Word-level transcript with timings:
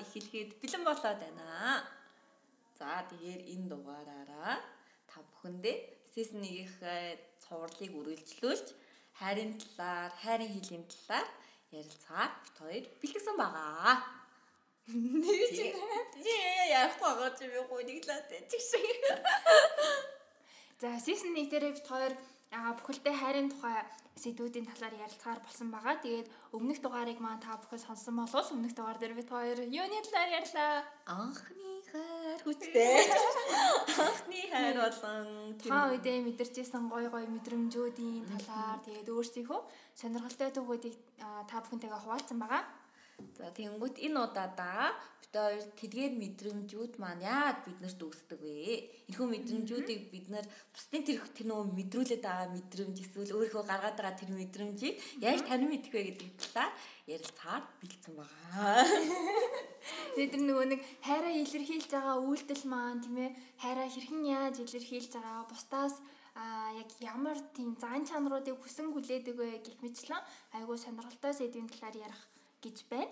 дугаар 0.00 0.08
эхлэхэд 0.08 0.50
бэлэн 0.60 0.84
болоод 0.84 1.18
байна. 1.20 1.84
За 2.78 3.04
тэгэхээр 3.08 3.42
энэ 3.52 3.68
дугаараараа 3.68 4.56
та 5.08 5.20
бүхэндээ 5.20 5.76
season 6.08 6.40
1-ийн 6.40 7.18
цувралыг 7.44 7.92
үргэлжлүүлж 8.00 8.66
хайрын 9.20 9.52
талаар, 9.60 10.10
хайрын 10.22 10.52
хэлний 10.54 10.84
талаар 10.88 11.28
ярилцахаар 11.76 12.32
бит 12.40 12.56
хоёр 12.56 12.84
бэлтгэсэн 13.00 13.36
байгаа. 13.36 13.96
Нэг 14.88 15.40
ч 15.52 15.58
юм 17.44 17.68
уу 17.68 17.84
нэг 17.84 18.00
лаад 18.08 18.32
чиг 18.48 18.62
шиг. 18.64 18.88
За 20.80 20.96
season 21.04 21.36
1 21.36 21.52
дээр 21.52 21.76
бит 21.76 21.84
хоёр 21.84 22.12
аа 22.56 22.72
бүхэлдээ 22.80 23.14
хайрын 23.20 23.52
тухай 23.52 23.84
сэдвүүдийн 24.16 24.66
талаар 24.66 24.94
ярилцахаар 24.98 25.40
болсон 25.44 25.68
байгаа. 25.70 25.96
Тэгээд 26.02 26.28
өмнөх 26.56 26.78
дугаарыг 26.82 27.18
маань 27.22 27.40
та 27.40 27.60
бүхэн 27.60 27.78
сонссон 27.84 28.16
болвол 28.18 28.52
өмнөх 28.54 28.74
дугаар 28.74 28.98
дээр 28.98 29.14
бид 29.14 29.30
хоёр 29.30 29.58
юуны 29.70 29.98
талаар 30.02 30.30
ярьлаа? 30.40 30.72
Анхны 31.06 31.70
хайр 31.90 32.40
хүчтэй. 32.44 33.06
Анхны 34.00 34.40
хайр 34.50 34.76
болон 34.82 35.26
та 35.60 35.90
үедээ 35.94 36.18
мэдэрчээсэн 36.26 36.90
гой 36.90 37.06
гой 37.12 37.24
мэдрэмжүүдийн 37.30 38.26
талаар 38.26 38.78
тэгээд 38.84 39.08
өөрсдийнхөө 39.08 39.60
сонирхолтой 39.94 40.50
түүхүүдийг 40.52 40.96
та 41.48 41.56
бүхэнтэйгээ 41.62 42.00
хуваалцсан 42.02 42.38
байгаа. 42.42 42.62
За 43.38 43.50
тэгэнгүүт 43.56 43.96
энэ 44.06 44.18
удаадаа 44.20 44.94
бид 45.22 45.34
хоёр 45.34 45.62
тэдгээр 45.78 46.12
мэдрэмжүүд 46.22 46.92
маань 46.98 47.22
яад 47.22 47.62
биднэрт 47.66 48.00
үүсдэг 48.02 48.40
вэ? 48.42 49.06
Энэхүү 49.08 49.26
мэдрэмжүүдийг 49.30 50.00
бид 50.10 50.26
нар 50.34 50.46
бусдын 50.74 51.06
тэр 51.06 51.22
тэр 51.36 51.46
нөгөө 51.48 51.66
мэдрүүлээд 51.78 52.22
байгаа 52.26 52.48
мэдрэмж 52.50 52.96
эсвэл 52.98 53.34
өөрийнхөө 53.38 53.64
гаргаад 53.70 53.96
байгаа 53.98 54.18
тэр 54.18 54.30
мэдрэмжийг 54.34 54.94
яаж 55.22 55.40
танин 55.46 55.70
мэдэх 55.70 55.92
вэ 55.94 56.02
гэдэг 56.10 56.28
талаар 56.40 56.72
ярилцахаар 57.06 57.64
бэлдсэн 57.78 58.14
байгаа. 58.18 58.82
Тэгээд 60.14 60.32
тэр 60.34 60.42
нөгөө 60.44 60.66
нэг 60.74 60.80
хайраа 61.06 61.34
илэрхийлж 61.40 61.88
байгаа 61.94 62.16
үйлдэл 62.20 62.64
маань 62.66 63.02
тийм 63.04 63.16
ээ 63.24 63.30
хайраа 63.62 63.88
хэрхэн 63.88 64.22
яаж 64.26 64.56
илэрхийлж 64.60 65.12
байгаа 65.14 65.46
бусдаас 65.46 65.94
а 66.34 66.72
яг 66.74 66.90
ямар 67.00 67.38
тийм 67.56 67.76
зан 67.82 68.02
чанаруудыг 68.08 68.56
хүсэн 68.60 68.90
хүлээдэг 68.92 69.34
вэ 69.38 69.48
гэх 69.64 69.78
мэтлэн 69.82 70.22
айгуу 70.56 70.76
сонирхолтой 70.78 71.32
сэдвийн 71.34 71.68
талаар 71.70 71.96
ярих 72.06 72.22
гэж 72.62 72.76
байна. 72.92 73.10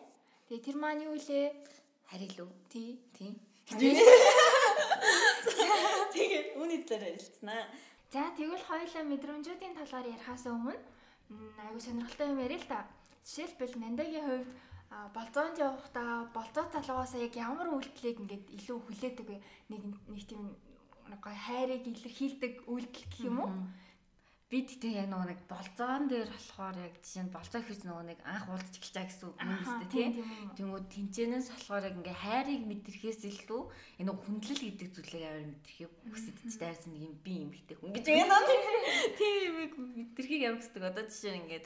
Тэгээ 0.48 0.64
тэр 0.64 0.76
маань 0.76 1.04
юу 1.08 1.16
лээ? 1.16 1.52
Харин 2.08 2.32
лүү. 2.36 2.48
Тий. 2.72 3.00
Тий. 3.12 3.32
Тэгээд 6.14 6.46
үүний 6.56 6.80
талаар 6.88 7.12
ярилцсанаа. 7.12 7.64
За 8.08 8.32
тэгвэл 8.32 8.64
хоёулаа 8.64 9.04
мэдрэмжүүдийн 9.04 9.76
талаар 9.76 10.06
ярихаас 10.08 10.48
өмнө 10.48 10.76
айгуу 11.60 11.80
сонирхолтой 11.80 12.32
юм 12.32 12.40
ярил 12.40 12.64
л 12.64 12.70
та. 12.72 12.88
Жишээлбэл 13.28 13.76
Нандагийн 13.76 14.24
хувьд 14.24 14.48
болзоонд 15.12 15.60
явахдаа 15.60 16.32
болзоо 16.32 16.64
талуугаас 16.72 17.12
яг 17.20 17.36
ямар 17.36 17.68
үйлдэлийг 17.68 18.24
ингээд 18.24 18.46
илүү 18.56 18.78
хүлээдэг 18.80 19.26
вэ? 19.28 19.36
Нэг 19.68 19.80
нэг 19.84 20.24
тийм 20.24 20.56
гой 21.20 21.36
хайрыг 21.36 21.84
илэрхийлдэг 21.84 22.64
үйлдэл 22.64 23.04
гэх 23.12 23.20
юм 23.28 23.36
уу? 23.44 23.52
Бид 24.48 24.80
тэг 24.80 24.96
яг 24.96 25.08
нөгөө 25.12 25.28
нэг 25.28 25.40
болзоон 25.44 26.08
дээр 26.08 26.32
болохоор 26.32 26.76
яг 26.80 26.94
жишээ 27.04 27.24
нь 27.28 27.34
болзоо 27.36 27.60
хэрэг 27.60 27.84
нөгөө 27.84 28.04
нэг 28.08 28.20
анх 28.24 28.48
уулзч 28.48 28.74
гिचаа 28.80 29.04
гэсэн 29.04 29.28
үг 29.28 29.36
юм 29.44 29.52
өстэй 29.60 29.88
тийм 29.92 30.10
тэгмүүд 30.56 30.86
тэнцэнээс 30.88 31.48
болохоор 31.52 31.84
яг 31.84 31.96
ингээ 32.00 32.16
хайрыг 32.24 32.62
мэдэрхээс 32.64 33.20
илүү 33.28 33.62
энэ 34.00 34.08
хүндлэл 34.08 34.64
гэдэг 34.64 34.88
зүйлийг 34.88 35.24
аваар 35.28 35.48
мэдэрхийг 35.52 35.92
хүсэж 36.08 36.36
дайрсан 36.56 36.90
нэг 36.96 37.02
юм 37.04 37.14
би 37.20 37.32
юм 37.44 37.50
ихтэй 37.52 37.76
хүн 37.76 37.92
гэж 37.92 38.06
байна. 38.08 38.36
Тийм 39.20 39.36
юм 39.44 39.56
мэдэрхийг 40.00 40.42
авах 40.48 40.64
гэдэг 40.64 40.84
одоо 40.88 41.04
жишээ 41.04 41.32
нь 41.36 41.40
ингээд 41.44 41.64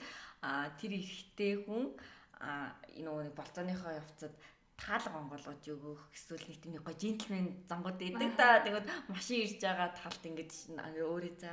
тэр 0.82 0.92
ихтэй 0.98 1.52
хүн 1.62 1.94
а 2.42 2.74
энэ 2.98 3.06
нөгөө 3.06 3.22
нэг 3.30 3.34
болзооныхоо 3.38 3.92
явцад 3.94 4.34
таалга 4.82 5.14
онгоолгож 5.22 5.62
өгөх 5.70 6.00
эсвэл 6.10 6.42
нэг 6.50 6.58
тийм 6.58 6.74
гоё 6.82 6.98
джентльмен 6.98 7.46
зангууд 7.70 7.98
байдаг 8.02 8.34
да. 8.34 8.58
Тэгвэл 8.66 8.90
машин 9.14 9.38
ирж 9.46 9.62
байгаа 9.62 9.94
талд 9.94 10.22
ингэж 10.26 10.52
өөрөө 10.74 11.34
за 11.38 11.52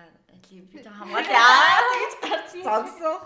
би 0.50 0.82
хамгаалаа 0.82 1.82
тэгэж 1.94 2.14
гарч 2.26 2.50
зогсох. 2.66 3.22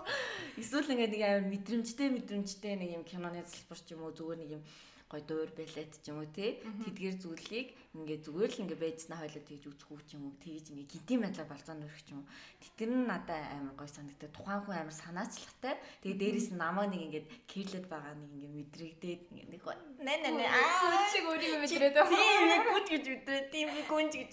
Эсвэл 0.60 0.92
ингээд 0.92 1.14
нэг 1.16 1.24
амар 1.24 1.46
мэдрэмжтэй 1.48 2.10
мэдрэмжтэй 2.12 2.76
нэг 2.76 2.90
юм 3.00 3.04
киноны 3.08 3.48
залбар 3.48 3.80
ч 3.80 3.88
юм 3.96 4.04
уу 4.04 4.12
зүгээр 4.12 4.40
нэг 4.44 4.52
юм 4.60 4.64
гой 5.14 5.22
дуур 5.22 5.50
балет 5.54 5.94
ч 6.02 6.10
юм 6.10 6.26
уу 6.26 6.30
тий? 6.34 6.58
Тэдгээр 6.90 7.16
зүйлийг 7.22 7.68
ингээ 7.94 8.20
зүгээр 8.26 8.52
л 8.58 8.62
ингээ 8.66 8.82
байцнаа 8.82 9.22
хойлоо 9.22 9.44
тэгж 9.46 9.64
үзэх 9.70 9.90
үү 9.94 10.02
ч 10.10 10.10
юм 10.18 10.26
уу 10.26 10.42
тэгж 10.42 10.74
ингээ 10.74 10.90
гинтийн 10.90 11.22
байдлаар 11.22 11.50
болзоо 11.54 11.76
нөрөх 11.78 12.02
ч 12.02 12.18
юм 12.18 12.26
уу. 12.26 12.30
Тэр 12.74 12.90
нь 12.90 13.06
надад 13.06 13.46
амар 13.54 13.78
гой 13.78 13.90
санагдав 13.94 14.34
тухайн 14.34 14.62
хүн 14.66 14.78
амар 14.82 14.98
санаачлахтай 14.98 15.78
тэгээ 16.02 16.18
дээрээс 16.18 16.50
нь 16.50 16.58
намаа 16.58 16.90
нэг 16.90 17.02
ингээ 17.06 17.24
кирлэд 17.46 17.86
байгаа 17.86 18.18
нэг 18.18 18.30
ингээ 18.34 18.58
мэдрэгдээд 18.58 19.22
ингээ 19.30 19.50
нэг 19.54 19.62
нэ 20.02 20.14
нэ 20.26 20.30
нэ 20.34 20.46
аа 20.50 21.06
чиг 21.14 21.30
өөрийгөө 21.30 21.62
мэдрээд 21.62 21.94
байгаа 21.94 22.18
тийм 22.18 22.44
яг 22.50 22.66
гүт 22.74 22.88
гэж 22.90 23.06
мэдрээд 23.14 23.46
тийм 23.54 23.68
би 23.70 23.82
гүнж 23.86 24.14
гэж 24.18 24.32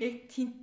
яг 0.00 0.14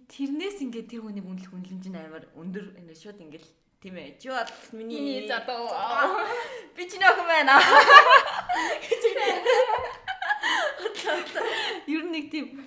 тэрнээс 0.10 0.58
ингээ 0.66 0.90
тэр 0.90 1.02
хүний 1.06 1.22
үнэлэх 1.22 1.54
үнэлэмж 1.54 1.86
нь 1.94 2.02
амар 2.02 2.26
өндөр 2.34 2.66
шууд 2.98 3.22
ингээ 3.22 3.63
Тийм 3.84 4.00
ээ. 4.00 4.16
Чи 4.16 4.32
бол 4.32 4.48
миний 4.72 5.28
задаа. 5.28 6.24
Би 6.76 6.88
чиний 6.88 7.04
охин 7.04 7.28
байна. 7.28 7.60
Ер 11.86 12.08
нь 12.08 12.16
нэг 12.16 12.32
тийм 12.32 12.64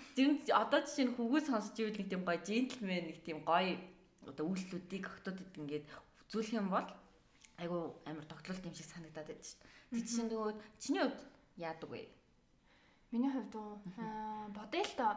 одоо 0.53 0.85
жишээ 0.85 1.09
нь 1.09 1.17
хүүгөө 1.17 1.41
сонсч 1.49 1.81
ивэл 1.81 1.97
нэг 1.97 2.13
тийм 2.13 2.21
гоё 2.21 2.37
джентльмен 2.45 3.09
нэг 3.09 3.25
тийм 3.25 3.41
гоё 3.49 3.81
одоо 4.29 4.45
үйлслүүдийг 4.45 5.09
охтуудад 5.09 5.57
ингээд 5.57 5.89
үзүүлэх 6.29 6.61
юм 6.61 6.69
бол 6.69 6.85
айгу 7.65 7.97
амар 8.05 8.29
тогтолт 8.29 8.61
юм 8.69 8.77
шиг 8.77 8.93
санагдаад 8.93 9.33
байдаг 9.33 9.49
шүү 9.49 9.57
дээ. 9.57 9.97
Тэг 9.97 10.05
чинь 10.05 10.29
нөгөө 10.29 10.53
чиний 10.77 11.01
хувьд 11.01 11.17
яадаг 11.57 11.97
вэ? 11.97 12.13
Миний 13.17 13.33
хувьд 13.33 13.57
уу 13.57 13.81
бодъё 14.53 14.85
л 14.85 14.93
тоо 15.01 15.17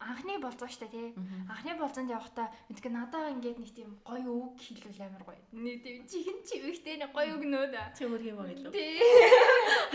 анхны 0.00 0.40
болзоо 0.40 0.68
штэ 0.68 0.88
тий. 0.88 1.12
Анхны 1.44 1.76
болзоонд 1.76 2.10
явахдаа 2.10 2.48
мэдээ 2.72 2.92
надаа 2.92 3.30
ингээд 3.36 3.60
нэг 3.60 3.70
тийм 3.76 3.90
гоё 4.00 4.32
үг 4.32 4.56
хэлвэл 4.56 5.04
амар 5.04 5.24
гоё. 5.28 5.40
Нэг 5.52 5.84
тийм 5.84 6.08
чихэн 6.08 6.40
чивэгтэй 6.48 6.96
нэг 7.04 7.12
гоё 7.12 7.36
өгнөөд. 7.36 7.76
Чи 7.92 8.08
өөр 8.08 8.22
юм 8.24 8.40
аа 8.40 8.48
илүү. 8.48 8.72
Тий. 8.72 8.98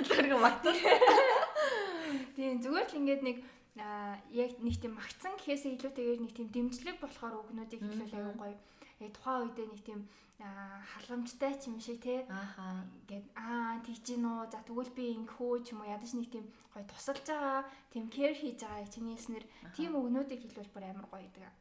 Тэр 0.06 0.38
магтуул. 0.38 0.78
Тийм 2.38 2.62
зүгээр 2.62 2.88
л 2.88 3.00
ингээд 3.02 3.22
нэг 3.26 3.38
яг 4.32 4.52
нэг 4.62 4.76
тийм 4.78 4.94
магтсан 4.96 5.34
гэхээсээ 5.42 5.76
илүүтэйгээр 5.76 6.22
нэг 6.22 6.32
тийм 6.38 6.48
дэмжлэг 6.54 7.02
болохоор 7.02 7.42
өгнүүдийг 7.42 7.82
хэлвэл 7.82 8.18
аюу 8.22 8.36
гоё. 8.38 8.56
Яг 9.04 9.12
тухайн 9.16 9.44
үедээ 9.44 9.68
нэг 9.72 9.82
тийм 9.84 10.02
халамжтай 10.40 11.54
ч 11.60 11.72
юм 11.72 11.80
шиг 11.80 12.04
те. 12.04 12.28
Ингээд 12.28 13.26
аа 13.36 13.80
тэгж 13.86 14.04
гин 14.04 14.26
үү 14.28 14.52
за 14.52 14.60
тэгвэл 14.68 14.92
би 14.98 15.06
ингэхүү 15.16 15.54
ч 15.64 15.68
юм 15.72 15.80
уу 15.84 15.94
ядаж 15.96 16.12
нэг 16.16 16.28
тийм 16.32 16.46
гоё 16.72 16.84
тусалж 16.92 17.24
байгаа 17.28 17.64
тийм 17.92 18.06
кэр 18.12 18.34
хийж 18.36 18.60
байгаа 18.64 18.88
чиний 18.92 19.16
хэлснэр 19.16 19.46
тийм 19.76 19.92
өгнүүдийг 20.00 20.42
хэлвэл 20.44 20.74
бүр 20.74 20.84
амар 20.92 21.08
гоё 21.08 21.24
гэдэг 21.24 21.44
аа 21.48 21.54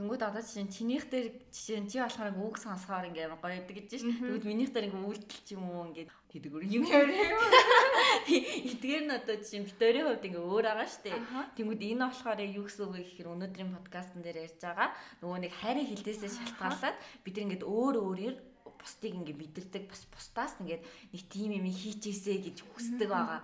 Тэнгүүд 0.00 0.24
одоо 0.24 0.40
жишээ 0.40 0.64
нь 0.64 0.72
чинийх 0.72 1.12
дээр 1.12 1.28
жишээ 1.52 1.84
нь 1.84 1.88
чи 1.92 2.00
болохоор 2.00 2.32
үг 2.40 2.56
сонсохоор 2.56 3.12
ингээ 3.12 3.28
амар 3.28 3.44
гоё 3.44 3.60
гэдэг 3.60 3.76
гэж 3.84 4.00
шин. 4.00 4.16
Тэгвэл 4.16 4.48
минийх 4.48 4.72
дээр 4.72 4.88
ингээ 4.88 5.08
үйлдэл 5.12 5.44
ч 5.44 5.48
юм 5.52 5.68
уу 5.68 5.92
ингээ 5.92 6.08
хэдэгөр 6.08 6.64
юм. 6.72 6.88
Эдгээр 6.88 9.04
нь 9.04 9.12
одоо 9.12 9.36
жишээ 9.36 9.60
нь 9.60 9.68
битэрийн 9.68 10.08
хувьд 10.08 10.24
ингээ 10.24 10.40
өөр 10.40 10.64
байгаа 10.72 10.88
штэ. 10.88 11.12
Тэнгүүд 11.52 11.84
энэ 11.84 12.08
болохоор 12.08 12.40
юу 12.48 12.64
гэсэн 12.64 12.84
үг 12.88 12.96
гэхээр 12.96 13.28
өнөөдрийн 13.28 13.76
подкастн 13.76 14.24
дээр 14.24 14.48
ярьж 14.48 14.64
байгаа 14.64 14.88
нөгөө 15.20 15.38
нэг 15.44 15.52
хайрын 15.60 15.88
хилдээсээ 15.92 16.32
шалтгаалаад 16.32 16.96
бид 17.20 17.36
ингээ 17.36 17.60
өөр 17.60 18.00
өөрөөр 18.00 18.36
бусдыг 18.80 19.12
ингээ 19.12 19.36
мэдэрдэг 19.36 19.84
бас 19.92 20.02
бусдаас 20.08 20.52
ингээд 20.64 20.82
нэг 21.12 21.22
тим 21.28 21.52
юм 21.52 21.66
хийчихээсэ 21.68 22.40
гэж 22.40 22.56
хүсдэг 22.64 23.08
байгаа. 23.12 23.40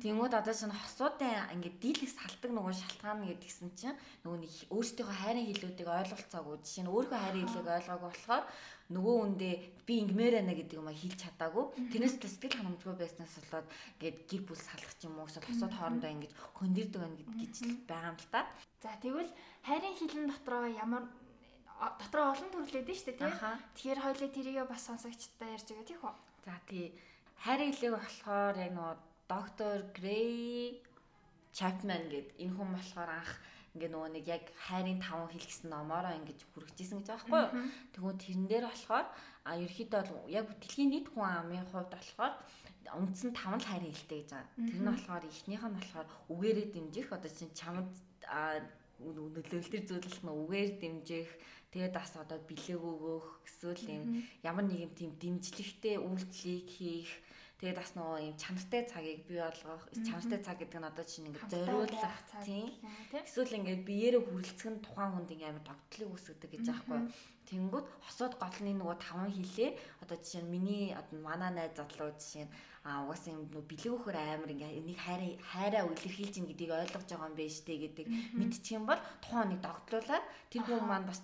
Тэнгүүд 0.00 0.34
одоо 0.40 0.54
чинь 0.56 0.72
хосуудын 0.72 1.52
ингээ 1.54 1.74
дийлэх 1.76 2.12
салдаг 2.16 2.50
нөгөө 2.56 2.74
шалтгаан 2.74 3.28
гэдгсэн 3.28 3.70
чинь 3.76 4.00
нөгөө 4.24 4.38
нэг 4.42 4.52
өөрсдийнхөө 4.72 5.16
хайрын 5.20 5.48
хилүүдийг 5.48 5.88
ойлголцоогүй 5.88 6.56
жишээ 6.64 6.84
нь 6.84 6.92
өөрийнхөө 6.92 7.20
хайрын 7.20 7.44
хилийг 7.44 7.68
ойлгоогүй 7.68 8.08
болохоор 8.08 8.44
нөгөө 8.88 9.16
үндэ 9.20 9.48
би 9.84 9.94
ингмээр 10.00 10.40
байна 10.40 10.56
гэдэг 10.56 10.80
юм 10.80 10.88
а 10.88 10.96
хэлж 10.96 11.20
чадаагүй. 11.20 11.64
Тэрнээс 11.92 12.16
сэтгэл 12.24 12.56
ханамжгүй 12.56 12.96
байснаас 12.96 13.36
болоод 13.36 13.68
ингээд 14.00 14.16
гэр 14.24 14.42
бүл 14.48 14.56
салах 14.56 14.92
ч 14.96 15.04
юм 15.04 15.20
уу 15.20 15.28
эсвэл 15.28 15.44
хосууд 15.44 15.74
хоорондоо 15.76 16.08
ингэж 16.08 16.32
хөндөрдөг 16.56 17.00
байна 17.04 17.16
гэж 17.20 17.54
байгаа 17.84 18.10
юм 18.16 18.16
л 18.16 18.28
та. 18.32 18.40
За 18.80 18.96
тэгвэл 18.96 19.32
хайрын 19.68 19.92
хилэн 20.00 20.32
дотроо 20.32 20.64
ямар 20.72 21.04
дотроо 21.78 22.34
олон 22.34 22.50
төрлөөд 22.50 22.88
нь 22.90 22.98
шүү 22.98 23.06
дээ 23.14 23.18
тий. 23.18 23.32
Тэгэхээр 23.74 24.00
хоёлаа 24.02 24.30
тэрийгээ 24.34 24.66
бас 24.66 24.82
сонсогчтой 24.86 25.54
ярьж 25.54 25.68
байгаа 25.70 25.86
тийх 25.86 26.02
үү? 26.02 26.14
За 26.44 26.54
тий. 26.66 26.86
Хайрын 27.44 27.72
хэлэг 27.72 27.94
болохоор 27.94 28.54
яг 28.58 28.72
нөгөө 28.74 28.96
доктор 29.30 29.76
Грей 29.94 30.82
Чапман 31.54 32.10
гэдэг 32.10 32.34
энэ 32.42 32.54
хүн 32.56 32.70
болохоор 32.74 33.10
анх 33.14 33.32
ингээ 33.78 33.90
нөгөө 33.94 34.10
нэг 34.10 34.24
яг 34.26 34.44
хайрын 34.66 34.98
таван 34.98 35.30
хэл 35.30 35.46
гэсэн 35.46 35.70
номоороо 35.70 36.18
ингэж 36.18 36.40
хүргэжсэн 36.50 36.98
гэж 36.98 37.08
байгаа 37.14 37.30
байхгүй 37.30 37.62
юу. 37.62 37.70
Тэгвэл 37.94 38.22
тэрэн 38.22 38.46
дээр 38.50 38.64
болохоор 38.66 39.06
а 39.46 39.50
ерөөхдөө 39.54 40.02
бол 40.02 40.34
яг 40.34 40.46
дэлхийн 40.58 40.90
нийт 40.90 41.06
хүн 41.14 41.26
амын 41.30 41.66
хувьд 41.70 41.92
болохоор 41.94 42.34
үндсэн 42.98 43.30
таван 43.38 43.60
л 43.62 43.70
хайрын 43.70 43.94
хэлтэй 43.94 44.18
гэж 44.24 44.30
байгаа. 44.34 44.50
Тэр 44.56 44.80
нь 44.82 44.90
болохоор 44.90 45.24
эхнийх 45.30 45.62
нь 45.62 45.76
болохоор 45.78 46.06
үгээрээ 46.32 46.68
дэмжих 46.74 47.08
одоо 47.12 47.30
чинь 47.30 47.54
чамд 47.54 47.92
нөлөөлөл 48.98 49.70
төр 49.70 49.84
зүйлэх 49.86 50.22
нь 50.26 50.34
үгээр 50.42 50.70
дэмжих 50.82 51.28
тэгээд 51.72 51.94
бас 51.94 52.12
одоо 52.16 52.38
бэлэг 52.48 52.80
өгөх 52.80 53.26
эсвэл 53.46 53.82
юм 53.96 54.04
ямар 54.42 54.64
нэгэн 54.68 54.92
тийм 54.96 55.10
дэмжлэгтэй 55.20 55.96
үйлдэлийг 56.00 56.66
хийх 56.76 57.10
Тэгээд 57.58 57.74
бас 57.74 57.90
нөгөө 57.98 58.18
юм 58.22 58.36
чанартай 58.38 58.82
цагийг 58.86 59.26
бий 59.26 59.42
болгох, 59.42 59.82
чанартай 60.06 60.38
цаг 60.46 60.62
гэдэг 60.62 60.78
нь 60.78 60.90
одоо 60.94 61.02
чинь 61.02 61.26
ингээд 61.26 61.50
зориулах 61.50 62.18
тийм. 62.46 62.70
Эсвэл 63.10 63.58
ингээд 63.58 63.82
биеэрээ 63.82 64.22
хүрэлцэх 64.22 64.70
нь 64.70 64.84
тухайн 64.86 65.10
хүнд 65.10 65.34
ингээд 65.34 65.50
амар 65.58 65.66
тогтлыг 65.66 66.06
үүсгэдэг 66.06 66.50
гэж 66.54 66.66
аахгүй. 66.70 67.10
Тэнгүүд 67.50 67.86
хосоод 68.06 68.38
голны 68.38 68.72
нөгөө 68.78 68.96
таван 69.02 69.34
хилээ 69.34 69.74
одоо 70.06 70.16
жишээ 70.22 70.46
нь 70.46 70.52
миний 70.54 70.84
одоо 70.94 71.18
манай 71.18 71.50
найз 71.50 71.74
залуу 71.74 72.14
жишээ 72.14 72.46
нь 72.46 72.52
а 72.86 73.04
угаасаа 73.04 73.34
юм 73.34 73.48
нөгөө 73.50 73.64
бэлэг 73.68 73.92
өхөр 73.96 74.16
амар 74.16 74.52
ингээ 74.54 74.78
энийг 74.80 74.98
хайраа 75.02 75.32
хайраа 75.52 75.82
илэрхийлж 75.92 76.34
ин 76.40 76.46
гэдгийг 76.48 76.72
ойлгож 76.72 77.04
байгаа 77.10 77.28
юм 77.28 77.36
байна 77.36 77.56
штэ 77.56 77.74
гэдэг 77.84 78.06
мэдчих 78.38 78.76
юм 78.78 78.84
бол 78.88 79.00
тухайн 79.20 79.42
хүнийг 79.44 79.62
догтлуулаад 79.64 80.24
тэр 80.48 80.62
хүн 80.64 80.84
маань 80.88 81.08
бас 81.10 81.20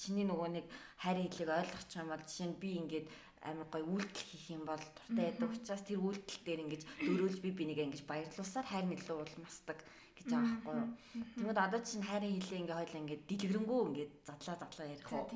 чиний 0.00 0.24
нөгөө 0.28 0.48
нэг 0.56 0.66
хайрын 1.02 1.28
хэлийг 1.28 1.50
ойлгочих 1.52 2.00
юм 2.00 2.08
бол 2.12 2.22
жишээ 2.24 2.48
нь 2.48 2.60
би 2.62 2.70
ингээд 2.80 3.06
амар 3.42 3.68
гоё 3.72 3.86
үйлдэл 3.86 4.28
хийх 4.30 4.46
юм 4.54 4.64
бол 4.66 4.78
дуртай 4.78 5.30
байдаг 5.34 5.50
учраас 5.50 5.82
тэр 5.82 6.00
үйлдэл 6.02 6.40
дээр 6.46 6.62
ингэж 6.62 6.82
дөрөөлж 7.02 7.38
би 7.42 7.50
бинийгээ 7.50 7.86
ингэж 7.90 8.02
баярлуулсаар 8.06 8.66
хайрын 8.70 8.96
илүү 8.96 9.18
улмасдаг 9.18 9.78
гэж 10.16 10.26
байгаа 10.30 10.46
байхгүй 10.52 10.74
юу. 10.78 10.88
Тэгмээд 11.34 11.58
одоо 11.58 11.80
чинь 11.82 12.06
хайрын 12.06 12.38
хилээ 12.38 12.60
ингээ 12.62 12.78
хойлоо 12.78 13.00
ингээ 13.02 13.20
дэлгэрэнгүй 13.26 13.80
ингээ 13.88 14.08
задлаа 14.22 14.56
задлаа 14.62 14.86
ярих 14.86 15.08
уу. 15.10 15.26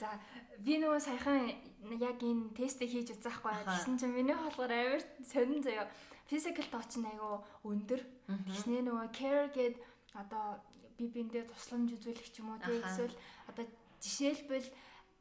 За 0.00 0.08
би 0.60 0.72
нөгөө 0.76 1.00
саяхан 1.00 1.40
яг 1.96 2.18
энэ 2.20 2.52
тестийг 2.52 2.90
хийж 2.92 3.08
үзэхгүй 3.16 3.52
гэсэн 3.64 3.96
чинь 3.96 4.16
миний 4.16 4.36
болохоор 4.36 4.72
амар 4.72 5.02
сонин 5.24 5.62
заяа. 5.64 5.88
Physical 6.28 6.66
touch 6.68 7.00
нь 7.00 7.08
айгүй 7.08 7.34
өндөр. 7.64 8.00
Тэгснээ 8.28 8.82
нөгөө 8.84 9.08
care 9.16 9.48
гээд 9.56 9.76
одоо 10.20 10.60
би 10.96 11.08
биндээ 11.08 11.48
тусламж 11.48 11.96
үзүүлэх 11.96 12.28
ч 12.28 12.44
юм 12.44 12.52
уу 12.52 12.60
тийм 12.60 12.84
эсвэл 12.84 13.16
одоо 13.48 13.64
жишээлбэл 14.02 14.68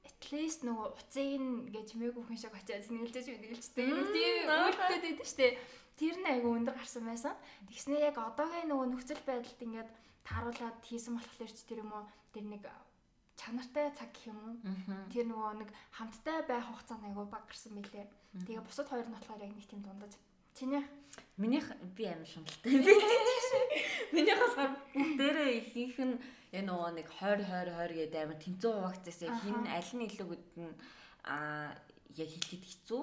at 0.05 0.21
least 0.31 0.65
нөгөө 0.65 0.87
уцыг 0.97 1.27
ингээ 1.37 1.83
чимээгүй 1.89 2.23
хүн 2.25 2.39
шиг 2.39 2.53
очиад 2.55 2.85
нэгэлжэж 2.89 3.25
нэгэлжтэй 3.29 3.85
юм 3.85 4.05
тийм 4.09 4.35
үйлдэлтэй 4.49 4.99
байдаг 5.01 5.27
штэ. 5.27 5.57
Тэр 5.99 6.15
нь 6.17 6.29
айгүй 6.29 6.51
өндөр 6.57 6.75
гарсан 6.77 7.05
байсан. 7.05 7.35
Тэгснээ 7.69 8.09
яг 8.09 8.17
одоогийн 8.17 8.69
нөгөө 8.73 8.87
нөхцөл 8.89 9.21
байдалд 9.21 9.61
ингээд 9.61 9.89
тааруулаад 10.25 10.77
хийсэн 10.81 11.13
болохоор 11.17 11.51
ч 11.53 11.61
тэр 11.69 11.85
юм 11.85 11.91
уу 11.93 12.05
тэр 12.33 12.45
нэг 12.49 12.63
чанартай 13.37 13.93
цаг 13.93 14.09
гэх 14.13 14.33
юм 14.33 14.39
уу. 14.41 14.55
Тэр 15.13 15.25
нөгөө 15.29 15.61
нэг 15.61 15.69
хамттай 15.93 16.41
байх 16.49 16.65
хугацаа 16.65 16.97
айгүй 17.05 17.25
баг 17.29 17.45
гарсан 17.45 17.73
мөлий. 17.77 18.05
Тэгээ 18.33 18.65
бусад 18.65 18.89
хоёр 18.89 19.05
нь 19.05 19.13
болохоор 19.13 19.45
яг 19.45 19.53
нэг 19.53 19.65
тийм 19.69 19.81
дундаж. 19.85 20.13
Чинийх 20.57 20.85
минийх 21.37 21.67
би 21.97 22.05
амар 22.05 22.27
шуналтай. 22.27 22.71
Минийх 24.15 24.39
болохоор 24.41 24.71
бүгдээрээ 24.93 25.49
ихийнх 25.57 25.97
нь 26.01 26.15
энэ 26.51 26.67
нөгөө 26.67 26.91
нэг 26.99 27.07
20 27.15 27.47
20 27.47 27.71
20 27.79 27.95
гэдэг 27.99 28.19
амар 28.21 28.39
тэнцүү 28.43 28.71
хуваагдсаасаа 28.75 29.31
хин 29.39 29.59
аль 29.71 29.91
нь 29.95 30.05
илүү 30.07 30.27
гэдэг 30.31 30.57
нь 30.59 30.75
а 31.23 31.37
яг 32.17 32.27
хэлэхэд 32.27 32.63
хэцүү. 32.67 33.01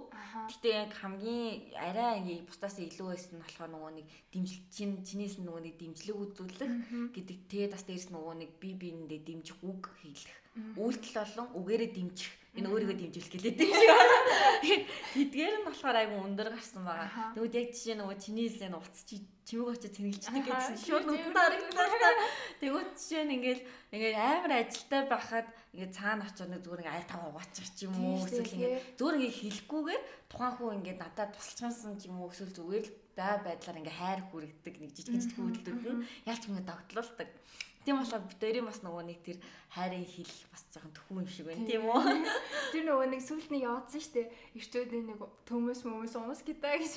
Гэтэ 0.52 0.68
яг 0.68 0.92
хамгийн 0.92 1.72
арай 1.80 2.44
бусдаас 2.44 2.76
илүү 2.76 3.08
байсан 3.08 3.40
нь 3.40 3.42
болохоор 3.44 3.70
нөгөө 3.72 3.92
нэг 3.96 4.06
дэмжил 4.32 4.62
чин 4.68 4.90
чинээс 5.00 5.40
нөгөө 5.40 5.62
нэг 5.64 5.74
дэмжлэг 5.80 6.16
үзүүлэх 6.16 6.72
гэдэг. 7.16 7.38
Тэгээд 7.48 7.72
бас 7.72 7.84
дээрс 7.88 8.08
нөгөө 8.12 8.34
нэг 8.36 8.50
би 8.60 8.76
биендээ 8.76 9.20
дэмжих 9.24 9.58
үг 9.64 9.88
хэлэх. 10.04 10.36
Үйлдэл 10.76 11.16
болон 11.16 11.48
үгээрээ 11.56 11.90
дэмжих 11.96 12.32
энэ 12.56 12.68
өөрийгөө 12.72 12.96
дэмжүүлэх 12.96 13.32
гэлээд 13.34 13.56
тийм 13.60 13.72
шиг. 13.76 14.82
Эдгээр 15.18 15.56
нь 15.60 15.66
болохоор 15.68 15.96
айгу 16.00 16.16
өндөр 16.24 16.48
гарсан 16.54 16.82
байгаа. 16.86 17.36
Тэгвэл 17.36 17.58
яг 17.60 17.68
жишээ 17.76 17.96
нөгөө 18.00 18.16
чиний 18.16 18.48
хэлсэн 18.48 18.74
уц 18.78 18.96
чи 19.04 19.20
чимэг 19.48 19.80
очиж 19.80 19.92
цэнгэлждэг 19.96 20.44
гэсэн 20.44 20.76
шууд 20.76 21.04
нүдэнд 21.08 21.32
харагдлаа. 21.32 22.14
Тэгвэл 22.60 22.92
жишээ 22.92 23.24
нь 23.24 23.34
ингээл 23.40 23.62
ингээл 23.96 24.20
амар 24.20 24.52
ажилтай 24.60 25.02
байхад 25.08 25.48
ингээд 25.72 25.96
цаана 25.96 26.28
очоод 26.28 26.50
нэг 26.52 26.60
зүгээр 26.64 26.82
ингээд 26.84 26.98
аль 27.00 27.08
тав 27.08 27.22
угаачих 27.32 27.68
ч 27.72 27.78
юм 27.88 27.96
уу 27.96 28.28
эсвэл 28.28 28.52
ингээд 28.52 28.76
зүгээр 29.00 29.16
ингээд 29.16 29.38
хэлэхгүйгээр 29.40 30.02
тухайн 30.28 30.52
хүн 30.52 30.76
ингээд 30.84 31.00
надад 31.00 31.30
тусалчихсан 31.32 31.94
ч 31.96 32.12
юм 32.12 32.20
уу 32.20 32.28
эсвэл 32.28 32.52
зүгээр 32.52 32.84
л 32.84 32.92
бай 33.16 33.34
байдлаар 33.40 33.80
ингээд 33.80 34.00
хайр 34.04 34.20
хүрэгдэг 34.28 34.74
нэг 34.84 34.90
жижиг 34.92 35.16
жижиг 35.16 35.38
үйлдэлүүд 35.40 35.96
нь 35.96 36.04
ялч 36.28 36.42
ингээд 36.44 36.68
догтлуулдаг. 36.68 37.28
Тийм 37.88 37.96
болохоор 38.05 38.20
хоёрын 38.37 38.67
бас 38.69 38.81
нөгөө 38.85 39.05
нэг 39.08 39.19
тэр 39.25 39.38
хайрын 39.73 40.05
хил 40.05 40.29
бас 40.52 40.62
жоохон 40.76 40.93
төхөө 40.93 41.25
юм 41.25 41.29
шиг 41.32 41.46
байна 41.49 41.64
тийм 41.64 41.88
үү? 41.88 42.20
Тэр 42.76 42.85
нөгөө 42.85 43.06
нэг 43.17 43.23
сүлд 43.25 43.49
нэг 43.49 43.64
яваадсан 43.64 44.02
шүү 44.05 44.12
дээ. 44.12 44.26
Ирчүүд 44.61 44.93
нэг 45.08 45.20
төмөс 45.49 45.81
мөмөс 45.88 46.12
умс 46.20 46.44
гэдэг 46.44 46.85
гэж. 46.85 46.94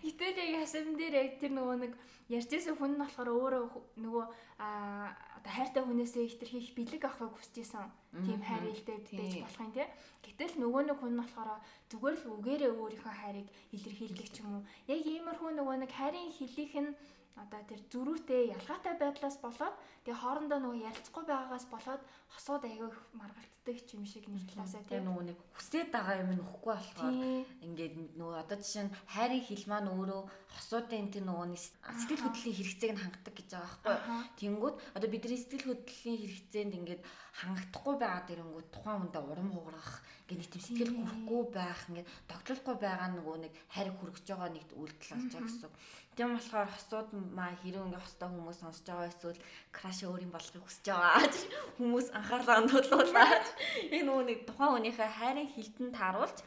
Гэтэл 0.00 0.40
яг 0.48 0.64
хасам 0.64 0.96
дээр 0.96 1.14
яг 1.20 1.36
тэр 1.36 1.52
нөгөө 1.52 1.76
нэг 1.84 1.92
ярьжсэн 2.32 2.72
хүн 2.80 2.96
нь 2.96 3.00
болохоор 3.04 3.28
өөрөө 3.36 3.64
нөгөө 4.00 4.24
аа 4.64 5.12
одоо 5.44 5.52
хайртай 5.52 5.82
хүнээсээ 5.84 6.24
ихтерхийх 6.24 6.72
бэлэг 6.72 7.04
авахыг 7.04 7.36
хүсэж 7.36 7.56
исэн. 7.60 7.92
Тийм 8.24 8.40
хайр 8.40 8.72
илтэй 8.72 8.96
байж 8.96 9.44
болох 9.44 9.60
юм 9.60 9.72
тий. 9.76 9.88
Гэтэл 10.24 10.56
нөгөө 10.56 10.82
нэг 10.88 10.96
хүн 11.04 11.12
нь 11.12 11.20
болохоор 11.20 11.60
зүгээр 11.92 12.16
л 12.16 12.32
үгээрээ 12.32 12.72
өөрийнхөө 12.80 13.14
хайрыг 13.20 13.46
илэрхийлдэг 13.76 14.28
ч 14.32 14.40
юм 14.40 14.56
уу. 14.56 14.64
Яг 14.88 15.04
иймэрхүү 15.04 15.50
нөгөө 15.52 15.76
нэг 15.84 15.92
хайрын 15.92 16.32
хилийнх 16.32 16.74
нь 16.80 16.96
одоо 17.42 17.60
тэр 17.70 17.80
зөрүүтэй 17.92 18.42
ялгаатай 18.56 18.94
байдлаас 19.02 19.36
болоод 19.44 19.74
тэгээ 20.04 20.20
хоорондоо 20.22 20.58
нөгөө 20.62 20.84
ярилцахгүй 20.88 21.24
байгаагаас 21.28 21.66
болоод 21.74 22.02
хосууд 22.32 22.62
аягүй 22.68 22.90
маргалтдаг 23.20 23.55
ч 23.74 23.98
юм 23.98 24.06
шиг 24.06 24.30
нэг 24.30 24.46
талаасаа 24.46 24.82
тийм. 24.86 25.10
нөгөө 25.10 25.24
нэг 25.26 25.38
хүсээд 25.58 25.88
байгаа 25.90 26.22
юм 26.22 26.30
нөхгүй 26.38 26.74
болохоор 26.76 27.14
ингээд 27.66 27.94
нөгөө 28.14 28.38
одоо 28.38 28.56
жишээ 28.62 28.84
нь 28.86 28.94
хайрын 29.10 29.42
хил 29.42 29.64
маань 29.66 29.90
өөрөө 29.90 30.22
хосуудын 30.54 31.10
тэр 31.10 31.24
нөгөө 31.26 31.46
сэтгэл 31.58 32.22
хөдлөлийн 32.22 32.58
хэрэгцээг 32.58 32.92
нь 32.94 33.02
хангадаг 33.02 33.34
гэж 33.34 33.48
байгаа 33.50 33.74
байхгүй 33.82 34.18
тэнгүүд 34.38 34.76
одоо 34.96 35.08
бидний 35.10 35.40
сэтгэл 35.42 35.66
хөдлөлийн 35.66 36.18
хэрэгцээнд 36.22 36.72
ингээд 36.78 37.02
хангахгүй 37.40 37.94
байгаа 37.98 38.22
дэрэнгүүд 38.30 38.66
тухайн 38.70 38.98
хүндээ 39.02 39.24
урам 39.26 39.50
хугарах 39.50 39.92
ингээд 40.30 40.40
нэг 40.40 40.50
тийм 40.54 40.62
сэтгэл 40.64 40.94
хүрхгүй 40.96 41.42
байх 41.58 41.80
ингээд 41.90 42.10
тогтлохгүй 42.30 42.76
байгаа 42.78 43.08
нөгөө 43.18 43.36
нэг 43.44 43.52
хайр 43.74 43.90
хүрэж 43.98 44.24
байгаа 44.30 44.50
нэг 44.54 44.66
үйлдэл 44.72 45.10
болж 45.18 45.32
байгаа 45.34 45.46
гэсэн 45.50 45.72
Тийм 46.16 46.32
болохоор 46.32 46.68
хосууд 46.72 47.08
маа 47.36 47.52
хэрэг 47.60 47.92
ингээ 47.92 48.00
хостой 48.00 48.28
хүмүүс 48.32 48.64
сонсож 48.64 48.88
байгаа 48.88 49.12
эсвэл 49.12 49.40
краш 49.68 49.98
өөрийн 50.08 50.32
болохыг 50.32 50.64
хүсэж 50.64 50.88
байгаа. 50.88 51.28
Хүмүүс 51.76 52.08
анхаарлаа 52.16 52.56
хандуулуулаад 52.56 53.44
яг 53.92 54.02
нөгөө 54.04 54.24
нэг 54.26 54.38
тухайн 54.48 54.72
хүнийхээ 54.76 55.10
хайрын 55.18 55.50
хилтэн 55.54 55.88
тааруулж 55.96 56.38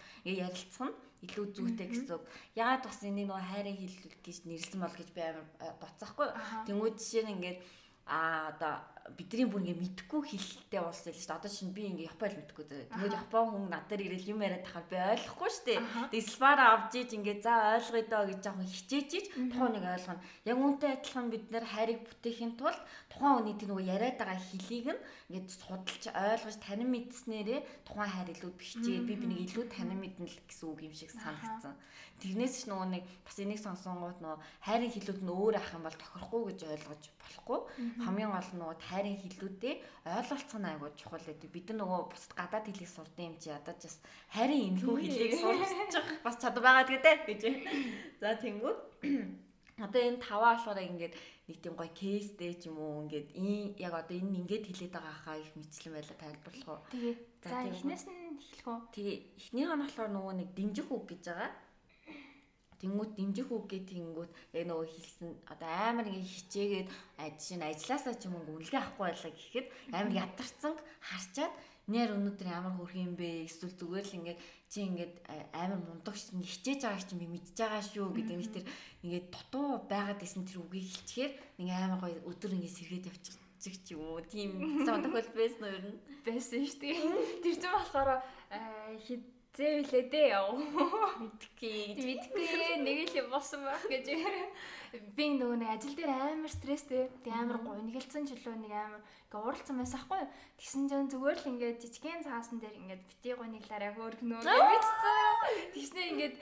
нь 0.87 0.97
илүү 1.25 1.45
зүйтэй 1.51 1.87
гэсэн 1.91 2.15
үг. 2.15 2.23
Яагаад 2.55 2.83
бас 2.87 2.99
энийг 3.03 3.27
нөгөө 3.27 3.49
хайрын 3.51 3.75
хил 3.75 3.95
гэж 4.23 4.37
нэрлсэн 4.47 4.79
бол 4.79 4.95
гэж 4.95 5.09
би 5.11 5.21
амар 5.23 5.45
боцсоохгүй. 5.83 6.27
Тэнгүүд 6.67 6.95
жишээ 6.95 7.23
нь 7.27 7.33
ингээд 7.35 7.59
а 8.07 8.55
одоо 8.55 8.75
бидний 9.17 9.47
бүр 9.49 9.61
ингээ 9.63 9.81
мэдхгүй 9.81 10.21
хэлтэй 10.29 10.81
уулсан 10.81 11.13
л 11.13 11.17
шүү 11.17 11.29
дээ. 11.29 11.39
Одоо 11.39 11.51
шинэ 11.51 11.73
би 11.73 11.81
ингээ 11.89 12.09
Японд 12.13 12.35
мэдхгүй 12.37 12.65
зөө. 12.69 12.83
Тэгээд 12.89 13.17
Япон 13.23 13.45
хүн 13.49 13.65
надад 13.71 14.01
ирэл 14.01 14.31
юм 14.33 14.41
яриад 14.45 14.65
тахаар 14.67 14.87
би 14.89 14.97
ойлгохгүй 14.99 15.49
шүү 15.49 15.65
дээ. 16.13 16.21
Славара 16.21 16.65
авч 16.75 16.93
иж 16.99 17.11
ингээ 17.17 17.37
за 17.41 17.53
ойлгоё 17.79 18.05
доо 18.09 18.23
гэж 18.29 18.39
жоохон 18.45 18.67
хичээж 18.69 19.09
иж 19.17 19.25
тухайн 19.33 19.73
нэг 19.77 19.85
ойлгоно. 19.89 20.23
Яг 20.45 20.57
үнтэй 20.57 20.91
адилхан 20.99 21.27
бид 21.33 21.45
нэр 21.49 21.65
хайрыг 21.65 21.99
бүтээхийн 22.05 22.53
тулд 22.59 22.81
тухайн 23.09 23.33
хүний 23.39 23.55
тэр 23.57 23.69
нөгөө 23.73 23.89
яриад 23.89 24.17
байгаа 24.19 24.39
хэлийг 24.39 24.87
нь 24.93 25.01
ингээ 25.33 25.49
судалж 25.49 26.03
ойлгож 26.13 26.57
танин 26.61 26.89
мэдснээрээ 26.93 27.59
тухайн 27.87 28.11
хайр 28.13 28.29
илүү 28.33 28.51
бичээ. 28.53 29.05
Би 29.07 29.13
бинийг 29.17 29.49
илүү 29.49 29.65
танин 29.73 29.99
мэднэ 30.01 30.25
л 30.29 30.39
гэсэн 30.45 30.65
үг 30.69 30.79
юм 30.85 30.93
шиг 30.93 31.11
санагдсан. 31.13 31.73
Тэрнээс 32.19 32.53
ч 32.59 32.67
нөгөө 32.67 32.87
нэг 32.99 33.03
бас 33.23 33.37
энийг 33.39 33.61
сонсонгууд 33.63 34.19
нөгөө 34.19 34.39
хайрын 34.67 34.91
хилүүд 34.91 35.19
нь 35.23 35.31
өөр 35.31 35.55
ах 35.55 35.71
юм 35.71 35.87
бол 35.87 35.95
тохирохгүй 35.95 36.41
гэж 36.51 36.59
ойлгож 36.67 37.03
болохгүй. 37.15 37.59
Хамгийн 38.03 38.31
гол 38.35 38.49
нь 38.51 38.59
нөгөө 38.59 38.77
хайрын 38.99 39.15
хилүүдээ 39.23 39.75
ойлголцох 40.11 40.59
нь 40.59 40.67
айгүй 40.67 40.91
чухал 40.99 41.23
гэдэг. 41.23 41.47
Бид 41.55 41.71
нөгөө 41.71 42.11
бусад 42.11 42.33
гадаад 42.35 42.67
хэлийг 42.67 42.91
сурдаг 42.91 43.23
юм 43.23 43.35
чи 43.39 43.47
ядаж 43.47 43.79
бас 43.79 43.97
хайрын 44.35 44.75
энэхүү 44.75 44.95
хэлийг 44.99 45.33
сурчих 45.39 46.07
бас 46.19 46.35
чадвар 46.35 46.83
байгаа 46.83 46.85
гэдэг 46.91 47.19
гэж. 47.23 47.41
За 48.19 48.35
тэнгүүд 48.35 48.79
одоо 49.87 50.01
энэ 50.03 50.19
таваа 50.19 50.59
болохоор 50.59 50.83
ингээд 50.83 51.15
нэг 51.47 51.57
тийм 51.63 51.75
гоё 51.79 51.91
кейстэй 51.95 52.59
ч 52.59 52.67
юм 52.67 52.83
уу 52.83 53.07
ингээд 53.07 53.31
ийм 53.39 53.71
яг 53.79 53.95
одоо 53.95 54.15
энэ 54.19 54.43
ингээд 54.43 54.67
хэлээд 54.67 54.91
байгаа 54.91 55.15
хаа 55.23 55.39
их 55.39 55.51
мэтлэн 55.55 55.95
байла 55.95 56.15
тайлбарлах 56.19 56.67
уу. 56.67 56.81
Тэгээ. 56.91 57.15
За 57.47 57.63
эхнээс 57.63 58.05
нь 58.11 58.35
эхлэх 58.35 58.67
үү? 58.67 58.79
Тэгээ 58.91 59.17
эхнийх 59.39 59.71
нь 59.71 59.81
болохоор 59.87 60.09
нөгөө 60.11 60.33
нэг 60.43 60.49
дэмжих 60.51 60.91
үг 60.91 61.03
гэж 61.07 61.23
байгаа 61.31 61.49
Тэнгүүт 62.79 63.11
дэмжих 63.15 63.49
үг 63.51 63.65
гээ 63.67 63.83
тэнгүүт 63.91 64.31
яг 64.55 64.63
нөгөө 64.67 64.87
хэлсэн 64.87 65.29
одоо 65.51 65.69
амар 65.69 66.07
ингээ 66.07 66.33
хичээгээд 66.35 66.89
ажил 67.19 67.57
нь 67.59 67.67
ажилласаа 67.67 68.15
ч 68.15 68.23
юм 68.27 68.35
уу 68.39 68.55
үнэлгээ 68.55 68.79
авахгүй 68.79 69.05
байлаа 69.07 69.33
гэхэд 69.35 69.67
амар 69.91 70.13
ядарсан 70.23 70.73
харчаад 71.03 71.53
нэр 71.89 72.13
өнөөдөр 72.15 72.47
ямар 72.47 72.73
хөрх 72.77 72.95
юм 72.95 73.13
бэ 73.17 73.49
эсвэл 73.49 73.73
зүгээр 73.73 74.05
л 74.05 74.17
ингээ 74.21 74.37
чи 74.69 74.85
ингээд 74.85 75.13
амар 75.57 75.81
мундаг 75.81 76.13
хичээж 76.13 76.85
байгааг 76.85 77.05
чи 77.09 77.15
би 77.17 77.25
мэдж 77.25 77.57
байгаа 77.57 77.81
шүү 77.81 78.13
гэдэг 78.13 78.37
нэг 78.37 78.49
тэр 78.53 78.65
ингээд 79.01 79.25
дутуу 79.33 79.67
байгаад 79.89 80.21
исэн 80.21 80.45
тэр 80.45 80.61
үгийг 80.61 80.85
хэлчихээр 80.85 81.33
ингээ 81.57 81.79
амар 81.81 81.99
гоё 82.05 82.21
өдөр 82.29 82.53
ингээ 82.53 82.77
сэргээд 82.77 83.09
явчих 83.09 83.75
ч 83.81 83.97
юм 83.97 84.05
уу. 84.05 84.21
Тийм 84.21 84.85
зам 84.85 85.01
тохиол 85.01 85.29
байсан 85.33 85.63
уу 85.65 85.73
ер 85.73 85.85
нь? 85.89 85.99
Байсан 86.21 86.61
шүү 86.61 86.79
дээ. 86.79 86.95
Тэр 87.41 87.55
чинь 87.57 87.73
болохоор 87.73 88.21
хэд 89.09 89.23
зэвлээ 89.59 90.03
дээ 90.07 90.27
яв. 90.39 90.55
Мэдгүй. 90.55 91.99
Мэдгүй 91.99 92.79
нэг 92.79 93.11
л 93.11 93.27
болсон 93.27 93.67
байх 93.67 93.83
гэж. 93.91 94.07
Би 95.13 95.25
нөгөө 95.35 95.57
нэг 95.59 95.69
ажил 95.75 95.95
дээр 95.99 96.11
амар 96.15 96.47
стресстэй. 96.47 97.11
Тэг 97.27 97.33
амар 97.35 97.59
гунигэлцэн 97.59 98.23
чөлөө 98.23 98.55
нэг 98.55 98.71
амар 98.71 99.03
ингээ 99.27 99.43
уралцсан 99.43 99.75
байсан 99.75 99.99
хгүй. 99.99 100.23
Тэгсэн 100.55 100.83
чинь 100.87 101.11
зүгээр 101.11 101.37
л 101.43 101.49
ингээд 101.51 101.81
жижигхэн 101.83 102.23
цаасан 102.23 102.63
дээр 102.63 102.79
ингээд 102.79 103.03
бити 103.03 103.29
гуниглаараа 103.35 103.91
хөөргнөө 103.99 104.39
гэж 104.47 104.63
бичсэн. 104.71 105.35
Тэгснэ 105.75 106.01
ингээд 106.09 106.35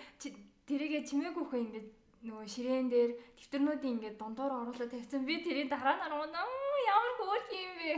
тэрийгэ 0.69 0.99
чимээгүйхээ 1.09 1.61
ингээд 1.65 1.87
нөгөө 2.27 2.45
ширээн 2.53 2.87
дээр 2.93 3.11
дэвтэрнүүдийн 3.37 3.93
ингээд 3.97 4.19
дундуур 4.21 4.53
оруулаад 4.61 4.93
тавьсан. 4.93 5.25
Би 5.25 5.41
тэрийн 5.41 5.69
дараа 5.73 5.97
нь 5.97 6.05
аргуна 6.05 6.45
ямар 6.45 7.13
хөөрх 7.17 7.49
юм 7.49 7.73
бэ. 7.81 7.91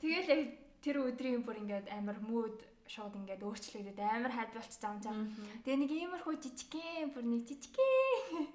Тэгэл 0.00 0.28
яг 0.30 0.40
тэр 0.84 0.96
өдрийн 1.02 1.42
бүр 1.42 1.56
ингээд 1.62 1.86
амар 1.90 2.18
мууд 2.22 2.58
шууд 2.88 3.14
ингээд 3.18 3.42
өөрчлөгдөд 3.42 3.98
амар 3.98 4.32
хайд 4.34 4.52
болчих 4.54 4.80
зам 4.80 4.96
зам. 5.02 5.30
Тэгээ 5.62 5.80
нэг 5.82 5.90
иймэрхүү 5.92 6.34
жижигхэн 6.42 7.10
бүр 7.12 7.24
нэг 7.26 7.42
жижигхэн 7.50 8.46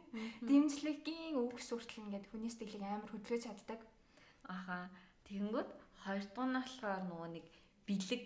дэмжлэгийн 0.47 1.35
үгс 1.37 1.67
хүртэл 1.71 2.03
ингээд 2.07 2.25
хүний 2.31 2.51
сэтгэлийг 2.51 2.83
амар 2.83 3.11
хөдөлгөж 3.11 3.43
чаддаг. 3.45 3.79
Аха. 4.47 4.89
Тэгэнгүүт 5.27 5.71
хоёр 6.03 6.23
дахь 6.25 6.47
нь 6.47 6.55
болохоор 6.57 7.03
нөгөө 7.07 7.29
нэг 7.35 7.45
бэлэг 7.87 8.23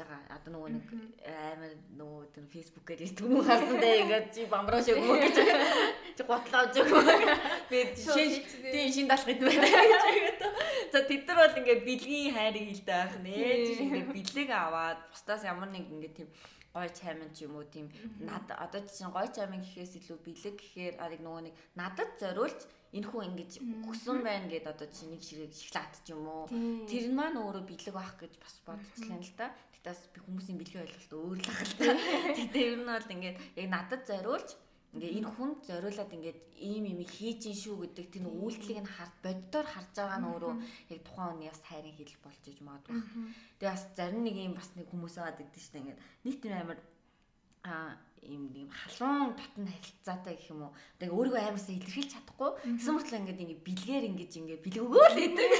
байгаа. 0.00 0.20
Одоо 0.36 0.50
нөгөө 0.54 0.70
нэг 0.74 0.86
амар 1.26 1.72
нөгөө 1.98 2.22
тэр 2.34 2.46
фэйсбүүкээр 2.52 3.00
түмэн 3.18 3.44
харсан 3.48 3.78
даа 3.82 3.94
ингээд 4.02 4.26
чи 4.34 4.42
бамраа 4.46 4.82
шиг 4.82 4.98
мөн 4.98 5.18
гэж 5.24 5.36
чи 6.16 6.22
готлоо 6.22 6.60
авч 6.62 6.76
өгөө. 6.82 7.02
Би 7.70 7.78
шин 7.94 8.30
тийм 8.72 8.88
шин 8.94 9.06
даалх 9.10 9.26
гэдэг 9.26 9.46
байна. 9.46 9.68
За 10.92 11.02
тэд 11.04 11.22
нар 11.28 11.38
бол 11.44 11.58
ингээд 11.60 11.82
бэлгийн 11.84 12.34
хайрыг 12.34 12.64
хилдэг 12.68 12.88
байх 12.88 13.14
нэ. 13.20 13.34
Чи 13.66 13.72
ингээд 13.84 14.08
бэлэг 14.14 14.48
аваад 14.54 15.00
бусдаас 15.12 15.42
ямар 15.44 15.68
нэг 15.68 15.86
ингээд 15.90 16.14
тийм 16.16 16.28
гой 16.74 16.88
чайман 16.92 17.30
ч 17.34 17.44
юм 17.46 17.56
уу 17.56 17.64
тийм 17.64 17.90
над 18.20 18.46
одоо 18.52 18.80
чинь 18.86 19.10
гой 19.10 19.28
чайман 19.34 19.60
гэхээс 19.64 19.98
илүү 19.98 20.18
бэлэг 20.22 20.56
гэхээр 20.60 20.94
ариг 21.00 21.20
нөгөө 21.24 21.42
нэг 21.48 21.54
надад 21.74 22.10
зориулж 22.20 22.60
энэ 22.92 23.08
хүн 23.08 23.26
ингэж 23.32 23.52
өгсөн 23.88 24.18
байна 24.24 24.46
гэд 24.52 24.66
одоо 24.72 24.88
чи 24.88 25.08
нэг 25.08 25.20
ширээ 25.24 25.48
шоколад 25.52 25.94
ч 26.04 26.06
юм 26.12 26.24
уу 26.28 26.44
тэр 26.88 27.04
нь 27.08 27.16
маань 27.16 27.40
өөрөө 27.40 27.64
бэлэг 27.68 27.94
байх 27.96 28.14
гэж 28.20 28.32
бас 28.40 28.54
бодчихлаа 28.64 29.20
л 29.20 29.32
да. 29.36 29.46
Би 30.12 30.20
хүмүүсийн 30.20 30.58
бэлгийн 30.60 30.84
ойлголт 30.84 31.12
өөр 31.12 31.38
л 31.40 31.50
ахал 31.52 31.74
та. 31.78 31.92
Тэгтээ 32.36 32.64
ер 32.68 32.80
нь 32.82 32.88
бол 32.88 33.14
ингээд 33.14 33.38
яг 33.56 33.66
надад 33.72 34.02
зориулж 34.04 34.48
ингээ 34.94 35.16
энэ 35.20 35.30
хүнд 35.36 35.58
зориулаад 35.68 36.12
ингээд 36.16 36.38
ийм 36.60 36.84
юм 36.92 37.00
хийж 37.04 37.40
ин 37.52 37.56
шүү 37.56 37.76
гэдэг 37.84 38.06
тэр 38.08 38.24
үйлдэлийг 38.28 38.80
нь 38.84 38.92
хард 38.96 39.16
боддоор 39.24 39.66
харж 39.68 39.92
байгаа 39.96 40.18
нь 40.20 40.28
өөрөө 40.32 40.54
яг 40.92 41.00
тухайн 41.04 41.32
үний 41.36 41.50
бас 41.52 41.62
хайрын 41.68 41.96
хэл 41.96 42.24
болж 42.24 42.42
иж 42.48 42.58
магадгүй. 42.64 43.00
Тэгээ 43.60 43.72
бас 43.76 43.84
зарим 43.96 44.22
нэг 44.24 44.36
юм 44.36 44.54
бас 44.56 44.68
нэг 44.76 44.86
хүмүүс 44.88 45.14
аваад 45.20 45.40
идэв 45.44 45.66
дээ 45.68 45.82
ингээд 45.84 46.00
нэг 46.24 46.34
тийм 46.40 46.54
амар 46.56 46.78
а 47.68 48.00
ийм 48.24 48.48
ийм 48.56 48.70
халуун 48.72 49.36
татн 49.36 49.68
харилцаатай 49.68 50.34
гэх 50.34 50.50
юм 50.50 50.62
уу. 50.66 50.72
Тэгээ 50.98 51.14
өөрийгөө 51.14 51.40
аймаасаа 51.44 51.74
илэрхийлж 51.76 52.10
чадахгүй. 52.14 52.50
Гэсэн 52.80 52.92
мөртлөө 52.96 53.20
ингээд 53.22 53.42
ингэ 53.44 53.56
бэлгээр 53.66 54.04
ингэж 54.08 54.32
ингэ 54.40 54.56
бэлгөөгөө 54.64 55.06
л 55.12 55.18
идэг. 55.26 55.52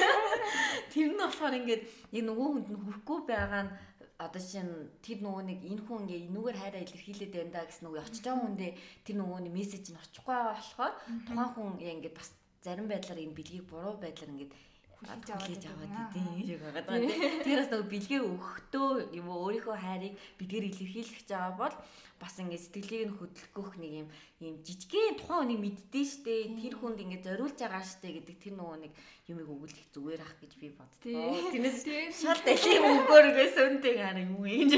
Тэр 0.93 1.09
нь 1.15 1.21
болохоор 1.21 1.55
ингээд 1.61 1.83
яг 2.17 2.25
нөгөө 2.27 2.49
хүнд 2.49 2.69
нь 2.73 2.81
хүрхгүй 2.83 3.19
байгаа 3.29 3.63
нь 3.69 3.73
одоо 4.19 4.43
чинь 4.43 4.91
тэр 5.07 5.19
нөгөө 5.23 5.43
нэг 5.47 5.61
энэ 5.63 5.83
хүн 5.87 6.03
ингээ 6.11 6.27
энүүгээр 6.27 6.59
хайраа 6.59 6.83
илэрхийлээд 6.83 7.33
байна 7.39 7.55
да 7.55 7.69
гэсэн 7.71 7.85
нөгөө 7.87 8.03
очиж 8.03 8.25
байгаа 8.27 8.43
хүндээ 8.43 8.73
тэр 9.07 9.17
нөгөө 9.23 9.39
нэг 9.47 9.55
мессеж 9.55 9.85
нь 9.95 10.03
очихгүй 10.03 10.39
болохоор 10.43 10.95
тухайн 11.27 11.51
хүн 11.55 11.79
ингээ 11.79 12.13
бас 12.19 12.29
зарим 12.67 12.87
байдлаар 12.91 13.23
энэ 13.23 13.37
бэлгийг 13.39 13.65
буруу 13.71 13.95
байдлаар 14.03 14.35
ингээ 14.35 14.51
хүлээж 14.99 15.65
аваад 15.71 16.11
идэв 16.11 16.43
шиг 16.43 16.61
байгаа 16.63 16.83
даа. 16.83 16.99
Тэрээс 17.47 17.71
нөгөө 17.71 17.91
бэлгээ 17.93 18.23
өгөхдөө 18.27 18.91
юм 19.15 19.27
уу 19.31 19.47
өөрийнхөө 19.47 19.77
хайрыг 19.79 20.15
бидгээр 20.43 20.69
илэрхийлэх 20.75 21.15
гэж 21.23 21.29
байгаа 21.31 21.55
бол 21.55 21.75
бас 22.19 22.35
ингээд 22.43 22.65
сэтгэлийг 22.67 23.07
нь 23.07 23.15
хөдөлгөх 23.15 23.79
нэг 23.79 23.93
юм 24.03 24.09
юм 24.43 24.55
жижигхэн 24.67 25.23
тухайн 25.23 25.39
хүнийг 25.47 25.63
мэддээ 25.63 26.03
штэ 26.03 26.35
тэр 26.51 26.75
хүнд 26.75 26.99
ингээд 26.99 27.27
зориулж 27.31 27.59
байгаа 27.63 27.85
штэ 27.87 28.11
гэдэг 28.11 28.37
тэр 28.43 28.55
нөгөө 28.59 28.79
нэг 28.83 28.93
юмыг 29.31 29.47
өгүүлэх 29.55 29.87
зүгээр 29.95 30.23
ах 30.27 30.35
гэж 30.43 30.53
би 30.59 30.69
боддоо. 30.75 31.31
Тэрнээс 31.55 31.79
шал 32.19 32.43
далийн 32.43 32.83
өгөөр 32.83 33.25
ингээд 33.31 33.55
сөнтэй 33.55 33.95
гар 34.03 34.19
юм 34.19 34.35
юм. 34.35 34.71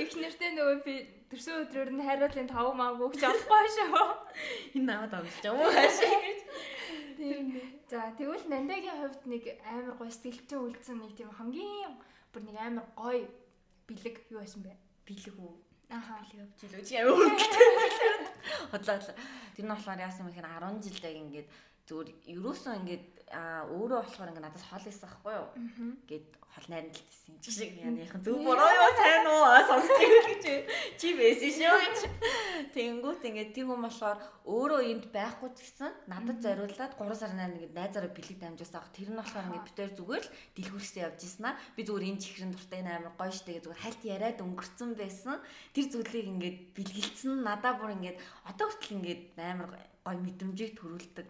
Их 0.00 0.12
нэртэй 0.16 0.50
нөгөө 0.56 0.78
би 0.88 0.94
төрсөн 1.28 1.68
өдрөөр 1.68 1.90
нь 1.92 2.06
хайруулын 2.08 2.48
5 2.48 2.80
маа 2.80 2.96
өгч 2.96 3.20
авахгүй 3.20 3.68
шүү. 3.76 4.08
Энэ 4.80 4.88
наваад 4.88 5.12
амжиж 5.20 5.44
юм 5.44 5.60
уу 5.60 5.68
хаашаа 5.76 6.33
гэж. 7.24 7.46
За 7.90 8.12
тэгвэл 8.18 8.44
Нандагийн 8.52 8.98
хувьд 9.00 9.22
нэг 9.26 9.44
амар 9.64 9.94
гоё 9.96 10.12
сэтгэлзэн 10.12 10.60
үлдсэн 10.60 10.98
нэг 11.00 11.12
тийм 11.16 11.30
хамгийн 11.32 11.94
бүр 12.32 12.42
нэг 12.44 12.56
амар 12.60 12.86
гоё 12.96 13.24
бэлэг 13.88 14.16
юу 14.30 14.40
байсан 14.44 14.62
бэ? 14.62 14.72
Бэлэг 15.08 15.36
үү? 15.36 15.54
Аха. 15.90 16.20
Бэлэг 16.20 16.40
авч 16.44 16.60
илүү 16.64 16.82
чи 16.84 16.94
амар 17.00 17.16
үлдээ. 17.16 17.68
Хотлоо. 18.72 18.98
Тэр 19.54 19.64
нь 19.64 19.72
болохоор 19.72 20.04
яасан 20.04 20.26
юм 20.28 20.34
хэрэг 20.34 20.52
10 20.60 20.84
жилдээ 20.84 21.12
ингээд 21.22 21.48
зүгээр 21.88 22.08
ерөөсөө 22.32 22.74
ингээд 22.80 23.06
өөрөө 23.34 24.00
болохоор 24.04 24.30
ингээд 24.30 24.46
надаас 24.46 24.64
хол 24.68 24.86
исэн 24.88 25.04
байхгүй 25.04 25.34
юу? 25.34 25.48
Гэт 26.08 26.28
хол 26.54 26.66
найрамдалт 26.70 27.08
гэсэн 27.10 27.34
ч 27.42 27.46
шиг 27.50 27.72
яаныхан 27.82 28.22
зөв 28.22 28.38
буруу 28.46 28.70
юу 28.70 28.92
сайн 28.94 29.26
уу 29.26 29.58
сонсчих 29.66 30.12
гэж 30.22 30.44
чи 31.00 31.08
байсан 31.18 31.50
шүү 31.50 31.78
гэж. 31.82 31.98
Тэнгүүт 32.78 33.22
ингээд 33.26 33.50
тийм 33.50 33.74
юм 33.74 33.82
болохоор 33.82 34.18
өөрөө 34.46 34.80
энд 34.86 35.04
байхгүй 35.10 35.50
гэсэн 35.50 35.92
надад 36.06 36.38
зориулаад 36.38 36.94
3 36.94 37.18
сарын 37.18 37.38
дараа 37.42 37.50
ингээд 37.58 37.74
найзаараа 37.74 38.12
бэлэг 38.14 38.38
дамжуулсан 38.38 38.80
ах 38.80 38.94
тэр 38.94 39.10
нь 39.10 39.18
болохоор 39.18 39.46
ингээд 39.50 39.66
битээр 39.66 39.92
зүгээр 39.98 40.24
л 40.24 40.34
дэлгүүрсээ 40.54 41.02
явж 41.02 41.20
ийсэн 41.26 41.44
аа. 41.50 41.58
Би 41.74 41.82
зүгээр 41.82 42.08
энэ 42.14 42.22
чихрэн 42.22 42.52
дуртай 42.54 42.80
амар 42.86 43.12
гоё 43.18 43.32
штэ 43.34 43.50
гэж 43.58 43.62
зүгээр 43.66 43.82
хальт 43.82 44.02
яриад 44.06 44.38
өнгөрцөн 44.38 44.90
байсан. 44.94 45.42
Тэр 45.74 45.86
зүйлийг 45.90 46.26
ингээд 46.30 46.58
бэлгэлцэн 46.76 47.34
надаа 47.42 47.74
бүр 47.82 47.98
ингээд 47.98 48.18
одоо 48.46 48.66
хүртэл 48.70 48.94
ингээд 49.02 49.22
амар 49.42 49.74
гой 50.04 50.16
мэдрэмжийг 50.20 50.72
төрүүлдэг. 50.76 51.26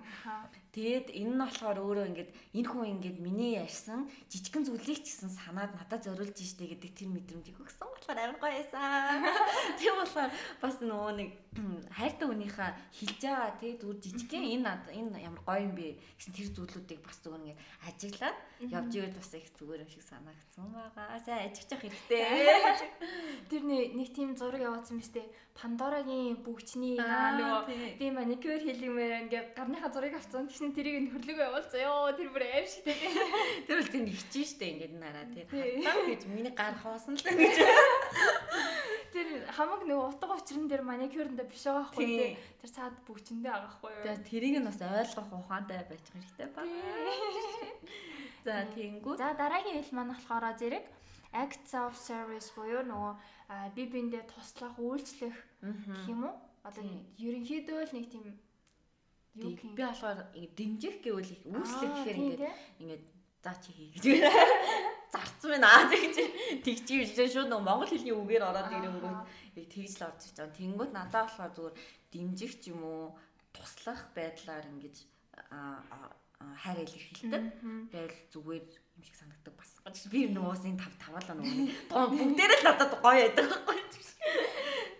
Тэгээд 0.74 1.14
энэ 1.14 1.30
нь 1.30 1.38
болохоор 1.38 1.78
өөрөө 1.78 2.06
ингээд 2.10 2.30
энэ 2.58 2.66
хүн 2.66 2.90
ингээд 2.98 3.18
миний 3.22 3.54
ярьсан 3.62 4.10
жижигхэн 4.26 4.66
зүйлийг 4.66 5.06
ч 5.06 5.14
гэсэн 5.14 5.30
санаад 5.30 5.70
надад 5.78 6.02
зориулж 6.02 6.34
штэ 6.34 6.66
гэдэг 6.66 6.90
тэр 6.98 7.14
мэдрэмжийг 7.14 7.62
өгсөн 7.62 7.86
болохоор 7.94 8.18
амар 8.18 8.38
гоё 8.42 8.58
байсан. 8.58 9.22
Тийм 9.78 9.94
болохоор 10.02 10.30
бас 10.58 10.74
нөгөө 10.82 11.12
нэг 11.14 11.30
хайртай 11.98 12.26
хүнийхээ 12.26 12.70
хэлж 12.90 13.20
байгаа 13.22 13.54
тий 13.62 13.72
зүгээр 13.78 14.02
жижигхэн 14.02 14.44
энэ 14.50 14.66
энэ 14.90 15.22
ямар 15.22 15.42
гоё 15.46 15.62
юм 15.62 15.74
бэ 15.78 15.94
гэсэн 16.18 16.34
тэр 16.34 16.48
зүйлүүдийг 16.50 17.00
бас 17.06 17.18
зүгээр 17.22 17.42
ингээд 17.46 17.62
ажиглаад 17.86 18.38
явж 18.74 18.92
ивэл 18.98 19.14
бас 19.14 19.30
их 19.38 19.48
зүгээр 19.54 19.82
юм 19.86 19.90
шиг 19.94 20.02
санагдсан 20.02 20.66
байгаа. 20.74 21.22
Сайн 21.22 21.46
ажигчих 21.54 21.78
хэрэгтэй. 21.78 22.22
Тэр 23.50 23.62
нэг 23.62 24.10
тийм 24.10 24.34
зураг 24.34 24.58
явуулсан 24.58 24.98
биз 24.98 25.14
дээ. 25.14 25.26
Пандорагийн 25.54 26.42
бүгчний 26.42 26.98
нөгөө 26.98 27.98
би 27.98 28.06
маникюр 28.10 28.58
хийлгэмээр 28.58 29.30
ингээд 29.30 29.48
гарныхаа 29.54 29.90
зургийг 29.94 30.18
авцсан. 30.18 30.50
Тэгсэн 30.64 30.80
тэрийг 30.80 31.12
хөрлөгөө 31.12 31.44
явуулсан. 31.44 31.80
Йоо 31.84 32.16
тэр 32.16 32.28
бүр 32.32 32.44
аим 32.48 32.64
шиг 32.64 32.88
дээ. 32.88 32.96
Тэр 33.68 33.76
бол 33.84 33.92
тийм 33.92 34.04
хичэн 34.08 34.44
штэ 34.48 34.64
ингээд 34.72 34.94
нараа 34.96 35.28
тэр 35.28 35.44
хатаа 35.44 36.08
гэж 36.08 36.22
миний 36.24 36.54
гар 36.56 36.76
хоосон 36.80 37.20
л 37.20 37.24
гэж. 37.28 37.56
Тэр 39.12 39.28
хамаг 39.52 39.84
нөгөө 39.84 40.08
утга 40.08 40.32
учрын 40.32 40.64
дээр 40.64 40.80
маникюрндээ 40.88 41.52
биш 41.52 41.68
байгаа 41.68 41.84
хгүй 41.92 42.06
тий. 42.08 42.32
Тэр 42.64 42.70
цаад 42.72 42.96
бүгчэндээ 43.04 43.52
байгаа 43.52 43.72
хгүй 43.76 43.92
юу. 43.92 44.04
Тэгээ 44.08 44.24
тэрийг 44.24 44.56
нь 44.56 44.68
бас 44.72 44.80
ойлгох 44.80 45.30
ухаантай 45.36 45.84
байж 45.84 46.04
хэрэгтэй 46.08 46.48
ба. 46.48 46.64
За 48.48 48.64
тэгэнгүүт. 48.72 49.20
За 49.20 49.36
дараагийн 49.36 49.84
хэл 49.84 49.96
маань 50.00 50.16
болохоор 50.16 50.48
зэрэг 50.56 50.84
acts 51.36 51.76
of 51.76 51.92
service 51.92 52.48
буюу 52.56 52.80
нөгөө 52.88 53.12
би 53.76 53.84
биэндээ 53.92 54.24
туслах, 54.32 54.80
үйлчлэх 54.80 55.36
гэх 55.60 56.08
юм 56.08 56.24
уу? 56.32 56.34
Одоо 56.64 56.88
ерөнхийдөө 57.20 57.84
л 57.84 57.92
нэг 57.92 58.08
тийм 58.08 58.32
би 59.34 59.58
болохоор 59.74 60.18
дэмжих 60.32 61.02
гэвэл 61.02 61.32
үйлчлэх 61.50 61.92
гэхээр 61.94 62.18
ингээд 62.22 62.42
ингээд 62.80 63.04
за 63.42 63.52
чи 63.60 63.70
хий 63.72 63.88
гэж. 63.92 64.04
Зарцсан 65.12 65.50
байна 65.50 65.68
аа 65.68 65.90
гэж 65.90 66.16
тэгчих 66.64 67.18
юм 67.18 67.28
шууд 67.28 67.50
нөгөө 67.50 67.66
монгол 67.66 67.90
хэлний 67.90 68.14
үгээр 68.14 68.44
ороод 68.46 68.70
ирэнгүүт 68.72 69.20
яг 69.58 69.66
тэгж 69.68 69.92
л 69.98 70.06
орж 70.08 70.20
ирж 70.22 70.36
байгаа. 70.38 70.58
Тэнгүүт 70.58 70.92
надад 70.94 71.26
болохоор 71.28 71.52
зүгээр 71.54 71.76
дэмжих 72.14 72.52
ч 72.62 72.72
юм 72.72 72.80
уу 72.86 73.04
туслах 73.52 74.00
байдлаар 74.14 74.64
ингэж 74.70 74.96
хайр 76.62 76.78
илэрхийлдэг. 76.86 77.44
Тэгэл 77.90 78.18
зүгээр 78.32 78.64
юм 78.70 79.02
шиг 79.02 79.16
санагддаг 79.18 79.54
бас. 79.58 79.70
Би 80.08 80.30
нуус 80.30 80.62
энэ 80.62 80.78
тав 80.78 80.94
таваалаа 81.02 81.34
нөгөө 81.36 82.10
бүгдээрээ 82.14 82.60
л 82.62 82.66
надад 82.70 82.92
гоё 83.02 83.18
байдаг. 83.28 83.50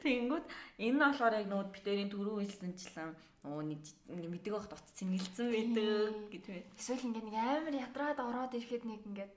Тэнгүүд 0.05 0.47
энэ 0.85 0.93
нь 0.93 1.01
болохоор 1.01 1.35
яг 1.41 1.47
нөгөө 1.49 1.73
битэрийн 1.75 2.11
түрүү 2.13 2.37
хэлсэнчлэн 2.45 3.11
оо 3.45 3.61
нэг 3.61 3.83
мэддэг 4.09 4.53
байхад 4.53 4.77
утас 4.77 4.93
цэнгэлцэн 5.01 5.49
байдаг 5.53 6.13
гэдэг 6.33 6.53
вэ. 6.53 6.65
Эсвэл 6.81 7.07
ингээд 7.09 7.27
нэг 7.29 7.37
амар 7.37 7.75
ядраад 7.77 8.19
ороод 8.21 8.53
ирэхэд 8.57 8.85
нэг 8.89 9.01
ингээд 9.09 9.33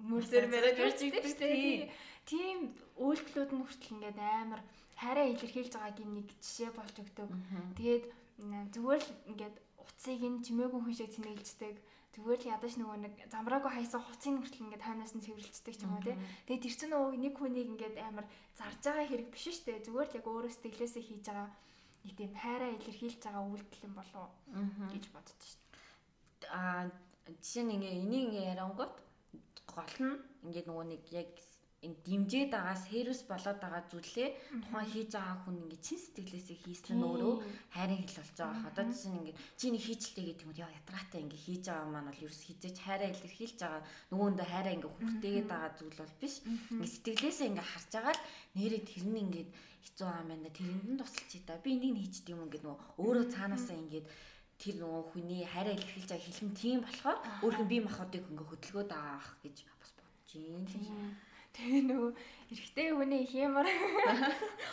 мөрсөр 0.00 0.44
идэг 0.48 1.24
шүү 1.24 1.40
дээ. 1.40 1.92
Тийм 2.24 2.72
үйлдэлүүд 2.96 3.50
нь 3.52 3.60
хүртэл 3.64 3.94
ингээд 3.96 4.18
амар 4.20 4.60
хайраа 4.96 5.26
илэрхийлж 5.28 5.72
байгаагийн 5.76 6.12
нэг 6.16 6.28
жишээ 6.40 6.70
болж 6.72 6.96
өгдөг. 7.00 7.28
Тэгээд 7.76 8.04
зүгээр 8.72 9.02
л 9.04 9.12
ингээд 9.28 9.56
утсыг 9.76 10.20
нь 10.24 10.44
чимээгүй 10.44 10.80
хүн 10.80 10.96
шиг 10.96 11.12
цэнгэлждэг. 11.12 11.76
Зүгээр 12.10 12.40
л 12.42 12.52
ядаж 12.58 12.74
нөгөө 12.74 12.98
нэг 13.06 13.14
замраагүй 13.30 13.70
хайсан 13.70 14.02
хуцын 14.02 14.42
хүртэл 14.42 14.64
ингээд 14.66 14.86
хойноос 14.86 15.14
нь 15.14 15.24
цэвэрлждэг 15.24 15.74
ч 15.78 15.82
юм 15.86 15.94
уу 15.94 16.02
тий. 16.02 16.18
Тэгээд 16.50 16.64
тэр 16.66 16.74
чинь 16.74 16.90
нөгөө 16.90 17.10
нэг 17.22 17.34
хүнийг 17.38 17.68
ингээд 17.70 17.96
амар 18.02 18.26
зарж 18.58 18.82
байгаа 18.82 19.06
хэрэг 19.06 19.28
биш 19.30 19.44
шүү 19.46 19.66
дээ. 19.70 19.86
Зүгээр 19.86 20.08
л 20.10 20.18
яг 20.18 20.26
өөрөө 20.26 20.50
сэтгэлээсээ 20.50 21.04
хийж 21.06 21.22
байгаа 21.30 21.48
нэг 22.02 22.14
тийм 22.18 22.32
хайраа 22.34 22.70
илэрхийлж 22.74 23.20
байгаа 23.22 23.44
үйлдэл 23.46 23.86
юм 23.86 23.94
болов 23.94 24.22
уу 24.26 24.90
гэж 24.90 25.04
бодож 25.14 25.38
шүү 25.38 25.60
дээ. 25.62 26.50
Аа 26.50 26.82
жишээ 27.38 27.64
нь 27.64 27.74
ингээ 27.78 27.94
энийг 28.02 28.24
ингээ 28.26 28.50
ярангууд 28.58 28.94
гол 29.70 29.96
нь 30.02 30.18
ингээд 30.50 30.66
нөгөө 30.66 30.86
нэг 30.90 31.02
яг 31.14 31.30
дэмжээд 31.80 32.52
байгаа 32.52 32.76
сервис 32.76 33.24
болоод 33.24 33.56
байгаа 33.56 33.82
зүйлээ 33.88 34.28
тухайн 34.60 34.88
хийж 34.92 35.10
байгаа 35.16 35.36
хүн 35.40 35.56
ингээд 35.64 35.80
чин 35.80 35.96
сэтгэлээсээ 35.96 36.58
хийсэн 36.60 36.96
нь 37.00 37.06
өөрөө 37.08 37.34
хайрын 37.72 38.00
хэл 38.04 38.20
болж 38.20 38.36
байгаа. 38.36 38.68
Одоо 38.68 38.84
чинь 38.92 39.16
ингээд 39.16 39.38
чи 39.56 39.66
нэг 39.72 39.82
хийчлээ 39.88 40.24
гэдэг 40.28 40.44
юм 40.44 40.52
яа 40.60 40.76
ятраатай 40.76 41.20
ингээд 41.24 41.44
хийж 41.48 41.62
байгаа 41.72 41.88
маань 41.88 42.08
бол 42.12 42.20
ерөөс 42.20 42.42
хизээч 42.44 42.76
хайраа 42.84 43.08
илэрхийлж 43.16 43.58
байгаа. 43.64 43.82
Нөгөөндөө 44.12 44.46
хайраа 44.52 44.74
ингээд 44.76 44.96
хүртээгээд 45.00 45.48
байгаа 45.48 45.72
зүйл 45.80 45.98
бол 46.04 46.14
биш. 46.20 46.34
Ингээд 46.44 46.94
сэтгэлээсээ 47.00 47.48
ингээд 47.48 47.70
харж 47.72 47.90
байгаа 47.96 48.14
л 48.16 48.24
нэрээ 48.60 48.82
тэр 48.84 49.04
нь 49.08 49.20
ингээд 49.24 49.50
хэцүү 49.80 50.08
аа 50.12 50.24
мэнэ 50.28 50.50
тэрэнд 50.52 50.84
нь 50.92 51.00
тусалч 51.00 51.32
та. 51.48 51.56
Би 51.64 51.80
энийг 51.80 51.96
хийчихдээ 51.96 52.36
юм 52.36 52.44
ингээд 52.44 52.64
нөгөө 52.68 52.78
өөрөө 53.00 53.26
цаанаасаа 53.32 53.76
ингээд 53.80 54.06
тэр 54.60 54.74
нөгөө 54.84 55.02
хүний 55.16 55.42
хайраа 55.48 55.72
илэрхийлж 55.72 56.08
байгаа 56.12 56.28
хэлэн 56.28 56.52
тийм 56.60 56.78
болохоор 56.84 57.18
өөрхөн 57.40 57.68
бие 57.72 57.80
махбодыг 57.88 58.24
ингээ 58.28 58.48
хөдөлгөөд 58.52 58.90
байгаа 58.92 59.32
гэж 59.40 59.56
бас 59.80 59.92
бодож 59.96 60.30
юм. 60.36 60.64
Тэгээ 61.54 61.82
нөгөө 61.90 62.12
эрэгтэй 62.50 62.88
хүний 62.94 63.24
хиймар 63.26 63.66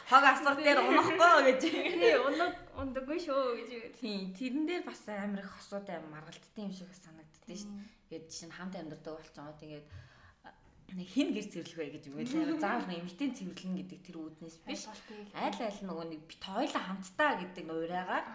хог 0.10 0.24
асар 0.26 0.58
дээр 0.58 0.82
унахгүй 0.82 1.54
гэж. 1.54 1.62
Тий, 1.62 2.16
унаг 2.18 2.54
ундаггүй 2.74 3.20
шүү 3.22 3.42
гэж. 3.58 3.70
Тий, 4.02 4.34
тэрэн 4.34 4.66
дээр 4.66 4.84
бас 4.86 5.02
амар 5.10 5.46
их 5.46 5.52
хосууд 5.58 5.90
амар 5.90 6.26
маргалддаг 6.26 6.58
юм 6.58 6.74
шиг 6.74 6.90
санагддээ 6.94 7.58
шүү. 7.58 7.74
Тэгээд 8.10 8.26
чинь 8.34 8.54
хамт 8.54 8.76
амьдардаг 8.78 9.14
болчихоо. 9.14 9.54
Тэгээд 9.62 9.86
нэг 10.96 11.08
хин 11.12 11.36
гэр 11.36 11.48
цэвэрлэх 11.52 11.78
вэ 11.78 11.88
гэж 12.00 12.04
юм 12.08 12.16
лээ. 12.24 12.60
Заавал 12.64 12.88
нэг 12.88 13.04
эмэгтэй 13.04 13.30
цэвэрлэн 13.36 13.76
гэдэг 13.84 14.00
тэр 14.08 14.18
үүднээс 14.24 14.58
биш. 14.64 14.88
Айл 15.36 15.60
айл 15.60 15.80
нөгөө 15.84 16.06
нэг 16.08 16.22
бит 16.24 16.44
хоёлаа 16.48 16.84
хамтдаа 16.88 17.32
гэдэг 17.44 17.64
нуурайгаар 17.68 18.26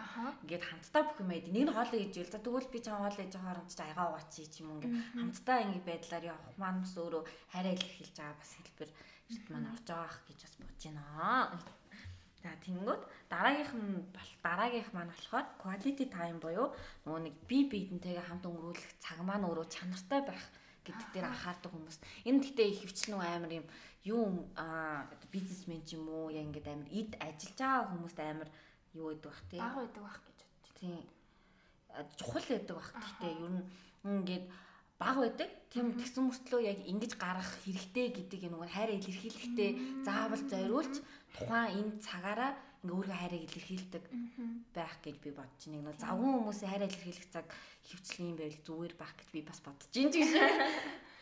ингээд 0.44 0.64
хамтдаа 0.68 1.02
бүх 1.08 1.18
юм 1.24 1.32
яд. 1.32 1.48
Нэг 1.48 1.64
нь 1.64 1.72
хийж 1.72 2.14
ивэл 2.20 2.34
за 2.34 2.40
тэгвэл 2.44 2.68
би 2.68 2.78
чам 2.84 3.00
хоолоо 3.00 3.16
хийж 3.16 3.32
байгаа 3.32 3.48
харамч 3.56 3.72
аягаа 3.80 4.06
угаач 4.12 4.32
чи 4.36 4.60
юм 4.60 4.70
ингээд 4.76 4.94
хамтдаа 5.16 5.58
ингээд 5.64 5.88
байдлаар 5.88 6.24
явах 6.28 6.56
маань 6.60 6.80
бас 6.84 6.94
өөрөө 7.00 7.22
хараа 7.52 7.72
илэрхийлж 7.72 8.16
байгаа 8.20 8.36
бас 8.36 8.52
хэлбэр. 8.52 8.90
Эрт 9.32 9.46
маань 9.48 9.70
орж 9.72 9.86
байгаа 9.88 10.08
ах 10.12 10.20
гэж 10.28 10.38
бас 10.44 10.54
бодож 10.60 10.82
байна. 10.92 11.04
За 12.42 12.50
тэнгүүд 12.66 13.02
дараагийнх 13.30 13.74
нь 13.78 14.02
дараагийнх 14.42 14.90
маань 14.92 15.14
болохоор 15.14 15.46
quality 15.62 16.06
time 16.10 16.42
буюу 16.42 16.74
нөгөө 17.06 17.20
нэг 17.22 17.34
би 17.46 17.58
биедэнтэйгээ 17.70 18.26
хамт 18.26 18.44
өнгөрүүлэх 18.50 18.98
цаг 18.98 19.22
маань 19.22 19.46
өөрөө 19.46 19.66
чанартай 19.70 20.20
байх 20.26 20.42
гэдэг 20.86 21.08
дээр 21.14 21.26
анхаардаг 21.30 21.70
хүмүүс. 21.72 21.98
Энэ 22.26 22.40
гэхдээ 22.42 22.68
их 22.70 22.80
хвчлэн 22.82 23.20
амар 23.22 23.52
юм 23.62 23.66
юу 24.04 24.50
бизнесмен 25.30 25.82
ч 25.86 25.94
юм 25.94 26.10
уу 26.10 26.30
яа 26.34 26.42
ингээд 26.42 26.66
амар 26.66 26.88
эд 26.90 27.14
ажиллаж 27.22 27.58
байгаа 27.58 27.90
хүмүүст 27.90 28.18
амар 28.18 28.50
юу 28.98 29.14
гэдэг 29.14 29.30
бах 29.30 29.42
тий. 29.46 29.60
Баг 29.62 29.76
байдаг 29.78 30.02
бах 30.02 30.18
гэж 30.26 30.38
бодчих. 30.42 30.74
Тий. 30.78 30.98
Чухал 32.18 32.46
байдаг 32.50 32.76
бах. 32.76 32.90
Гэхдээ 32.98 33.32
ер 33.38 33.52
нь 33.54 33.64
ингээд 34.02 34.46
баг 34.98 35.16
байдаг. 35.22 35.48
Тийм 35.70 35.86
тэгсэн 35.94 36.22
мөртлөө 36.26 36.60
яг 36.66 36.78
ингэж 36.82 37.12
гарах 37.14 37.50
хэрэгтэй 37.62 38.06
гэдэг 38.10 38.40
нэг 38.50 38.70
хайраа 38.74 38.98
илэрхийлэхдээ 38.98 39.70
заавал 40.02 40.42
зориулж 40.50 40.94
тухайн 41.38 41.70
энэ 41.78 41.92
цагаараа 42.02 42.52
ингээ 42.82 42.94
өөрийнхөө 42.98 43.20
хайрыг 43.22 43.42
илэрхийлдэг 43.46 44.04
байх 44.74 44.94
гэж 45.02 45.16
би 45.22 45.30
бодож 45.30 45.62
байна. 45.66 45.86
Нэг 45.86 45.98
завгүй 46.02 46.30
хүмүүсийн 46.34 46.70
хайраа 46.70 46.88
илэрхийлэх 46.90 47.28
цаг 47.30 47.46
хөвчлэн 47.86 48.28
юм 48.30 48.36
байл 48.42 48.58
зүгээр 48.66 48.94
байх 48.98 49.14
гэж 49.18 49.28
би 49.30 49.40
бас 49.46 49.60
бодож 49.62 49.88
байна 49.94 50.10
гэж. 50.10 50.30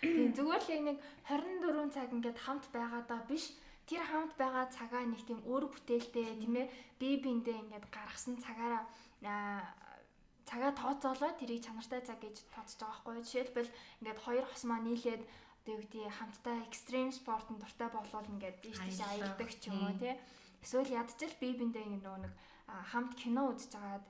Тийм 0.01 0.33
зүгээр 0.33 0.63
л 0.65 0.73
яг 0.73 0.83
нэг 0.89 0.99
24 1.29 1.93
цаг 1.93 2.09
ингээд 2.17 2.39
хамт 2.41 2.65
байгаадаа 2.73 3.21
биш 3.29 3.53
тэр 3.85 4.01
хамт 4.01 4.33
байгаа 4.41 4.67
цагаа 4.73 5.05
нэг 5.05 5.21
тийм 5.29 5.45
өөр 5.45 5.69
бүтээлтэй 5.69 6.41
тийм 6.41 6.55
ээ 6.57 6.73
бие 6.97 7.17
биендээ 7.21 7.57
ингээд 7.61 7.87
гаргасан 7.93 8.41
цагаараа 8.41 8.89
цагаа 10.49 10.73
тооцоолоо 10.73 11.33
тэрийг 11.37 11.61
чанартай 11.67 12.01
цаг 12.01 12.19
гэж 12.25 12.37
тооцож 12.55 12.81
байгаа 12.81 12.97
байхгүй. 13.05 13.23
Жишээлбэл 13.29 13.71
ингээд 14.01 14.21
хоёр 14.25 14.45
хос 14.49 14.65
маа 14.65 14.81
нийлээд 14.81 15.23
одоо 15.61 15.73
юу 15.77 15.83
гэдэг 15.85 16.11
хамтдаа 16.19 16.57
экстрим 16.65 17.13
спортын 17.13 17.61
дуртай 17.61 17.89
болвол 17.93 18.27
ингээд 18.33 18.59
ийш 18.65 18.79
тийш 18.81 19.01
аялдаг 19.05 19.51
ч 19.61 19.69
юм 19.69 19.79
уу 19.85 19.95
тий. 20.01 20.17
Эсвэл 20.63 20.93
ядчил 20.93 21.35
бие 21.41 21.55
биендээ 21.57 21.85
ингэ 21.89 22.05
нөгөө 22.05 22.21
нэг 22.25 22.35
хамт 22.93 23.13
кино 23.17 23.43
үзэж 23.51 23.73
байгаад 23.75 24.07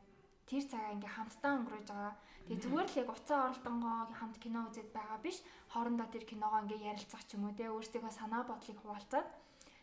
тэр 0.51 0.65
цагаа 0.67 0.95
ингээ 0.99 1.15
хамтдаа 1.15 1.53
өнгөрөөж 1.57 1.89
байгаа. 1.89 2.15
Тэгээ 2.51 2.63
зүгээр 2.67 2.89
л 2.91 3.01
яг 3.01 3.09
уцаа 3.15 3.41
оролдонгоо 3.49 3.97
хамт 4.19 4.37
кино 4.43 4.59
үзээд 4.67 4.91
байгаа 4.91 5.19
биш. 5.23 5.39
Хоорондоо 5.71 6.09
тэр 6.11 6.25
киногоо 6.27 6.61
ингээ 6.67 6.91
ярилцах 6.91 7.23
ч 7.25 7.39
юм 7.39 7.47
уу 7.47 7.55
те 7.55 7.71
өөрсдийнхөө 7.71 8.11
санаа 8.11 8.43
бодлыг 8.43 8.79
хуваалцаад 8.83 9.29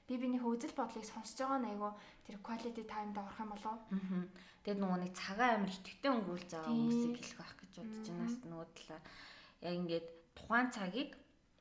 би 0.08 0.16
бинийхээ 0.20 0.52
үзэл 0.52 0.76
бодлыг 0.76 1.06
сонсож 1.08 1.40
байгаа 1.40 1.68
айгу 1.72 1.90
тэр 2.28 2.38
quality 2.44 2.84
time-д 2.84 3.16
орох 3.20 3.40
юм 3.40 3.52
болов. 3.56 3.80
Тэгээд 4.64 4.80
нөгөө 4.84 5.00
нэг 5.04 5.12
цагаа 5.16 5.50
амар 5.56 5.72
итгэвтэй 5.72 6.12
өнгөрүүлж 6.12 6.50
байгаа 6.52 6.72
хүмүүсийг 6.76 7.16
хэлэх 7.16 7.40
байх 7.40 7.56
гэж 7.60 7.74
бодож 7.80 8.08
байна. 8.12 8.36
Нөгөө 8.52 8.68
талаар 8.76 9.04
яг 9.64 9.74
ингээд 9.80 10.08
тухайн 10.36 10.68
цагийг 10.72 11.12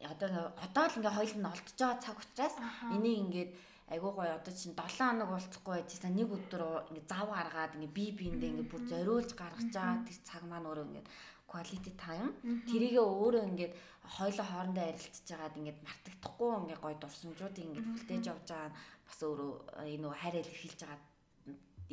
одоо 0.03 0.31
одоо 0.59 0.85
л 0.87 0.99
ингээ 0.99 1.17
хоёул 1.19 1.37
нь 1.39 1.51
олдож 1.51 1.75
байгаа 1.79 2.03
цаг 2.03 2.17
учраас 2.23 2.55
энийг 2.95 3.19
ингээд 3.27 3.51
айгуу 3.93 4.13
гоё. 4.19 4.35
Одоо 4.35 4.55
чинь 4.55 4.75
7 4.75 4.99
хоног 4.99 5.29
болцохгүй 5.31 5.75
байжсэн 5.79 6.15
нэг 6.19 6.31
өдөр 6.37 6.63
ингээ 6.91 7.07
зав 7.07 7.31
гаргаад 7.31 7.77
ингээ 7.79 7.97
би 7.97 8.05
биэндээ 8.19 8.51
ингээ 8.51 8.71
бүр 8.71 8.83
зориулж 8.91 9.31
гаргаж 9.39 9.71
байгаа 9.71 10.07
тэр 10.07 10.19
цаг 10.27 10.43
маань 10.47 10.67
өөрөө 10.67 10.87
ингээ 10.91 11.07
quality 11.47 11.93
time. 11.95 12.31
Тэрийгээ 12.67 13.05
өөрөө 13.07 13.43
ингээд 13.51 13.75
хоёлоо 14.19 14.47
хоорондоо 14.51 14.85
ярилцж 14.91 15.27
байгаад 15.31 15.59
ингээд 15.59 15.79
мартагдахгүй 15.87 16.51
ингээд 16.61 16.83
гоё 16.83 16.97
дурсамжуудыг 16.99 17.65
ингээд 17.67 17.89
хүлээж 17.95 18.25
авч 18.27 18.49
байгаа. 18.51 18.73
Бас 19.07 19.19
өөрөө 19.23 19.53
энэ 19.87 20.03
нөгөө 20.03 20.21
хайр 20.21 20.37
илэрхийлж 20.43 20.81
байгаа 20.83 21.01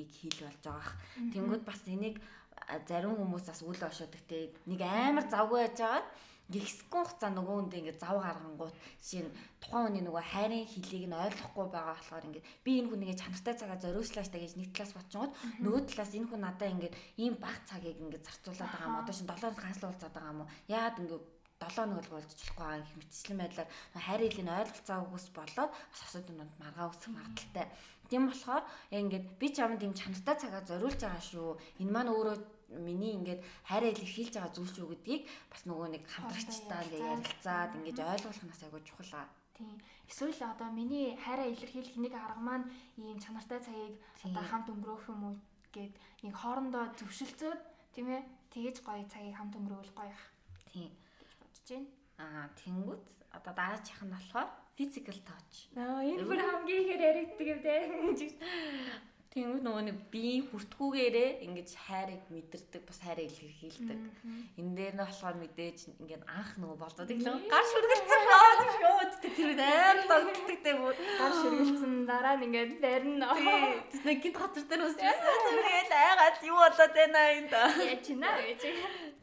ийг 0.01 0.09
хийл 0.09 0.39
болж 0.41 0.61
байгаа. 0.65 0.93
Тэнгүүд 1.33 1.63
бас 1.69 1.81
энийг 1.85 2.17
зарим 2.89 3.13
хүмүүс 3.17 3.45
бас 3.49 3.61
үл 3.61 3.81
ошоодаг 3.89 4.23
те. 4.25 4.49
Нэг 4.65 4.81
амар 4.81 5.25
завгүй 5.29 5.59
байж 5.61 5.77
байгаад 5.77 6.07
гихсгэн 6.51 6.91
хугацаа 6.91 7.31
нөгөө 7.31 7.55
хүндээ 7.55 7.79
ингээд 7.79 8.01
зав 8.03 8.17
гаргангууд 8.19 8.75
жишээ 8.99 9.23
нь 9.23 9.35
тухайн 9.63 9.85
хүний 9.87 10.03
нөгөө 10.03 10.23
хайрын 10.31 10.67
хилийг 10.67 11.05
нь 11.07 11.15
ойлгохгүй 11.15 11.65
байгаа 11.71 11.95
болохоор 11.95 12.27
ингээд 12.27 12.47
би 12.65 12.71
энэ 12.79 12.89
хүнийгээ 12.91 13.21
чанартай 13.21 13.55
цагаа 13.55 13.79
зориулслаа 13.79 14.25
штэ 14.27 14.43
гэж 14.43 14.53
нэг 14.59 14.69
талаас 14.75 14.93
бодчиход 14.95 15.31
нөгөө 15.63 15.81
талаас 15.87 16.11
энэ 16.11 16.27
хүн 16.27 16.41
надаа 16.43 16.69
ингээд 16.73 16.95
ийм 17.23 17.33
баг 17.39 17.57
цагийг 17.63 17.97
ингээд 18.03 18.27
зарцуулаад 18.27 18.71
байгаа 18.71 18.89
юм 18.91 18.99
одоо 18.99 19.13
шин 19.15 19.27
7 19.31 19.39
хоног 19.39 19.59
ганцлуулцаад 19.63 20.13
байгаа 20.13 20.33
юм 20.35 20.41
уу 20.43 20.51
яад 20.67 20.95
ингээд 20.99 21.23
7 21.63 21.79
хоног 21.79 21.95
бол 21.95 22.11
болчихлохгүй 22.19 22.59
байгаа 22.59 22.83
их 22.83 22.95
мэтчлэн 22.99 23.39
байдлаар 23.39 23.69
хайрын 24.05 24.31
хилийн 24.31 24.55
ойлголцоогүйс 24.59 25.27
болоод 25.37 25.71
бас 25.71 26.01
асуудлууд 26.03 26.51
маргаа 26.59 26.91
үсэх 26.91 27.11
магадaltaй. 27.15 27.67
Тийм 28.09 28.23
болохоор 28.27 28.63
яг 28.91 29.01
ингээд 29.03 29.25
би 29.39 29.47
чамд 29.57 29.81
ийм 29.83 29.93
чанартай 29.95 30.35
цагаа 30.43 30.63
зориулж 30.67 30.99
байгаа 30.99 31.23
шүү. 31.23 31.49
Энэ 31.81 31.93
маань 31.95 32.11
өөрөө 32.11 32.35
миний 32.79 33.13
ингээд 33.17 33.41
хайраа 33.69 33.89
илэрхийлж 33.93 34.33
байгаа 34.33 34.53
зүйл 34.55 34.71
шүү 34.73 34.87
гэдгийг 34.91 35.23
бас 35.51 35.61
нөгөө 35.69 35.87
нэг 35.93 36.03
хамтрагчтай 36.09 36.81
ингээд 36.85 37.09
ярилцаад 37.13 37.71
ингээд 37.77 37.99
ойлгуулах 38.01 38.45
нас 38.49 38.61
айгуу 38.63 38.81
чухал 38.87 39.13
аа. 39.19 39.27
Тийм. 39.53 39.77
Эсвэл 40.09 40.41
одоо 40.41 40.69
миний 40.73 41.17
хайраа 41.17 41.47
илэрхийлэх 41.53 41.97
нэг 42.01 42.13
арга 42.17 42.41
маань 42.41 42.65
ийм 42.97 43.17
чанартай 43.21 43.59
цагийг 43.61 43.95
одоо 44.25 44.43
хамт 44.43 44.67
өнгөрөөх 44.73 45.05
юм 45.13 45.21
уу 45.23 45.35
гэд 45.75 45.93
нэг 46.25 46.33
хоорондоо 46.33 46.85
зөвшөлдсөд 46.97 47.59
тийм 47.93 48.07
ээ 48.09 48.21
тэгэж 48.53 48.81
гоё 48.81 49.05
цагийг 49.13 49.37
хамт 49.37 49.53
өнгөрөөл 49.57 49.93
гоё 49.93 50.09
ах. 50.09 50.25
Тийм. 50.73 50.89
бодож 51.41 51.69
байна. 51.69 51.87
Аа 52.23 52.45
тэнгүүт 52.61 53.05
одоо 53.37 53.53
дараачих 53.53 53.99
нь 54.01 54.13
болохоор 54.13 54.49
physical 54.77 55.17
touch. 55.27 55.55
Аа 55.77 56.01
энэ 56.01 56.25
бүр 56.25 56.39
хамгийн 56.41 56.81
ихээр 56.83 57.03
яригддаг 57.09 57.47
юм 57.53 57.61
дээ. 57.61 57.81
Тэнгүүд 59.33 59.65
нөгөө 59.65 59.83
нэг 59.89 59.97
биеийн 60.13 60.45
хүртгүүгээрээ 60.45 61.29
ингэж 61.49 61.69
хайрыг 61.73 62.21
мэдэрдэг, 62.29 62.85
бас 62.85 63.01
хайрыг 63.01 63.33
илэрхийлдэг. 63.33 63.99
Энэ 64.61 64.73
дээр 64.77 64.93
нь 64.93 65.01
болохоор 65.01 65.37
мэдээж 65.41 65.77
ингээд 65.97 66.23
анх 66.29 66.53
нөгөө 66.61 66.77
болдод 66.77 67.09
иглэн 67.09 67.41
гар 67.49 67.65
шүргэлцэн 67.65 68.23
аа 68.29 68.53
шөөд 68.77 69.13
тэр 69.25 69.49
амар 69.57 69.99
тогтдог 70.05 70.59
те 70.61 70.71
бүр 70.77 70.95
гар 71.17 71.33
шүргэлцэн 71.33 71.93
дараа 72.05 72.35
нь 72.37 72.45
ингээд 72.45 72.73
барина. 72.77 73.33
Тэс 73.89 74.01
нэг 74.05 74.17
гинт 74.21 74.37
хатар 74.37 74.65
дээр 74.69 74.85
үсчихсэн. 74.85 75.33
Тэгэл 75.49 75.93
айгаад 75.97 76.37
юу 76.45 76.57
болоод 76.61 76.93
байна 76.93 77.21
энэ 77.33 77.49
нэ 78.21 78.29
гэж. 78.53 78.61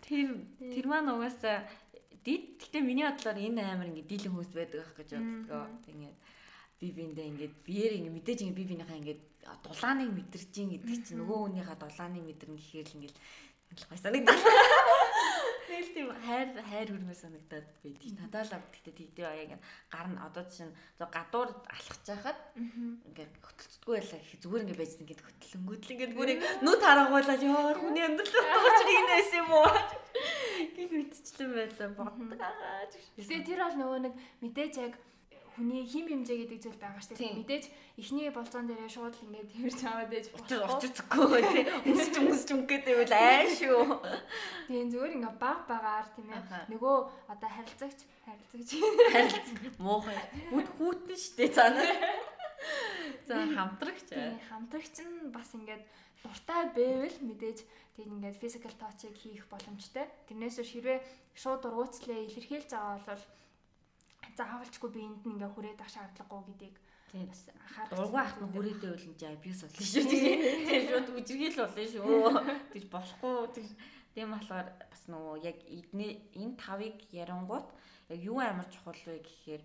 Тэр 0.02 0.28
тэр 0.58 0.86
маань 0.90 1.14
угаасаа 1.14 1.70
дид. 2.26 2.58
Гэтэ 2.58 2.82
миний 2.82 3.06
бодлоор 3.06 3.38
энэ 3.38 3.62
амар 3.62 3.94
ингээд 3.94 4.10
дийлэн 4.10 4.34
хүмүүс 4.34 4.52
байдаг 4.58 4.82
ах 4.82 4.94
гэж 4.98 5.08
боддгоо. 5.14 5.70
Тэгээд 5.86 6.18
би 6.80 6.88
биэндээ 6.96 7.26
ингээд 7.30 7.54
биеэр 7.66 7.92
ингээд 8.00 8.16
мэдээж 8.16 8.38
ингээд 8.40 8.60
би 8.60 8.64
биенийхээ 8.72 9.00
ингээд 9.00 9.22
дулааныг 9.64 10.10
мэдэрч 10.16 10.52
ин 10.64 10.68
гэдэг 10.72 11.00
чинь 11.04 11.20
нөгөө 11.20 11.38
хүнийхээ 11.44 11.76
дулааныг 11.76 12.24
мэдэрнэ 12.24 12.56
гэхээр 12.56 12.88
л 12.88 12.96
ингээд 12.96 13.16
гой 13.88 13.98
санагдав. 14.00 14.40
Тэгэл 15.70 15.94
тийм 15.94 16.08
хайр 16.26 16.48
хайр 16.66 16.88
хүрмээ 16.90 17.14
санагдаад 17.14 17.66
байдаг. 17.84 18.10
Надад 18.18 18.50
л 18.50 18.64
гэхдээ 18.74 18.94
тэгдээ 18.96 19.26
аа 19.28 19.38
яг 19.38 19.52
гар 19.92 20.08
нь 20.10 20.18
одоо 20.18 20.44
чинь 20.50 20.72
гадуур 20.98 21.48
алхаж 21.70 22.02
байхад 22.10 22.38
ингээд 22.58 23.32
хөтөлцдөггүй 23.38 23.94
байлаа. 23.94 24.18
Гэх 24.18 24.40
зүгээр 24.42 24.64
ингээд 24.66 24.80
байж 24.82 24.92
ингээд 24.98 25.22
хөтлөнгөөдл 25.22 25.94
ингээд 25.94 26.16
бүр 26.18 26.30
нүд 26.64 26.80
харангуулаад 26.82 27.42
ёо 27.46 27.62
хүний 27.78 28.02
амьдрал 28.02 28.34
дуучрыг 28.34 29.00
нээс 29.06 29.32
юм 29.38 29.50
уу? 29.54 29.70
Гэх 30.74 30.90
мэдчихлэн 30.90 31.50
байлаа. 31.54 31.88
Боддог 31.94 32.40
аа. 32.42 32.90
Тэгээ 33.14 33.46
тэр 33.46 33.60
бол 33.62 33.76
нөгөө 33.78 33.98
нэг 34.10 34.14
мэдээж 34.42 34.74
яг 34.82 34.94
хүний 35.60 35.84
хим 35.84 36.08
хэмжээ 36.08 36.38
гэдэг 36.48 36.58
зүйл 36.64 36.80
байгаа 36.80 37.04
шүү 37.04 37.16
дээ. 37.20 37.36
Мэдээж 37.36 37.64
эхний 38.00 38.32
болцоон 38.32 38.64
дээрээ 38.64 38.88
шууд 38.88 39.12
л 39.12 39.24
ингээд 39.28 39.48
тэрч 39.52 39.80
аваад 39.84 40.12
ээж 40.16 40.26
болохгүй. 40.32 40.64
Очицгүй 40.72 41.40
тий. 41.52 41.64
Үсч 41.92 42.14
үсч 42.16 42.48
өнгөтэй 42.56 42.94
байвал 42.96 43.14
ай 43.20 43.44
шүү. 43.52 43.80
Тийм 44.72 44.88
зүгээр 44.88 45.16
ингээд 45.20 45.36
баг 45.36 45.60
багаар 45.68 46.08
тийм 46.16 46.32
ээ. 46.32 46.72
Нөгөө 46.72 46.96
одоо 47.28 47.50
харилцагч 47.52 48.00
харилцагч 48.24 48.70
харилцаг 49.12 49.58
муухай. 49.76 50.16
Хүт 50.48 50.68
хүүтэн 50.80 51.18
шүү 51.20 51.34
дээ 51.36 51.50
цаанаа. 51.52 51.92
За 53.28 53.36
хамтрагч. 53.44 54.08
Хамтрагч 54.48 54.96
нь 55.04 55.28
бас 55.28 55.52
ингээд 55.52 55.84
дуртай 56.24 56.72
байвал 56.72 57.18
мэдээж 57.20 57.58
тийм 58.00 58.08
ингээд 58.16 58.40
physical 58.40 58.72
touch-ыг 58.80 59.12
хийх 59.12 59.44
боломжтой. 59.52 60.08
Тэрнээс 60.24 60.56
хэрвээ 60.64 61.04
шууд 61.36 61.68
ургууцлаа 61.68 62.16
илэрхийлж 62.24 62.72
байгаа 62.72 63.04
бол 63.04 63.24
заавалчгүй 64.40 64.90
би 64.96 65.00
энд 65.04 65.24
ингээ 65.28 65.50
хүрээд 65.52 65.80
ах 65.84 65.92
шаардлагагүй 65.92 66.42
гэдгийг 66.48 66.76
бас 67.28 67.42
анхаарах. 67.52 67.90
Дургуй 67.92 68.22
ах 68.22 68.36
нь 68.40 68.52
хүрээдээ 68.54 68.90
бол 68.94 69.08
энэ 69.10 69.28
абьюз 69.36 69.60
болно 69.62 69.84
шүү. 69.84 70.04
Тийм 70.10 70.82
шууд 70.88 71.08
үжиргэл 71.18 71.58
болно 71.60 71.84
шүү. 71.92 72.08
Тэгж 72.72 72.86
болохгүй. 72.88 73.64
Тийм 74.14 74.28
болохоор 74.34 74.68
бас 74.90 75.02
нөгөө 75.10 75.36
яг 75.46 75.58
энэ 75.70 76.54
тавыг 76.58 76.96
ярангууд 77.14 77.68
яг 78.10 78.20
юу 78.20 78.38
амар 78.42 78.66
чухал 78.70 78.98
вэ 79.06 79.22
гэхээр 79.22 79.62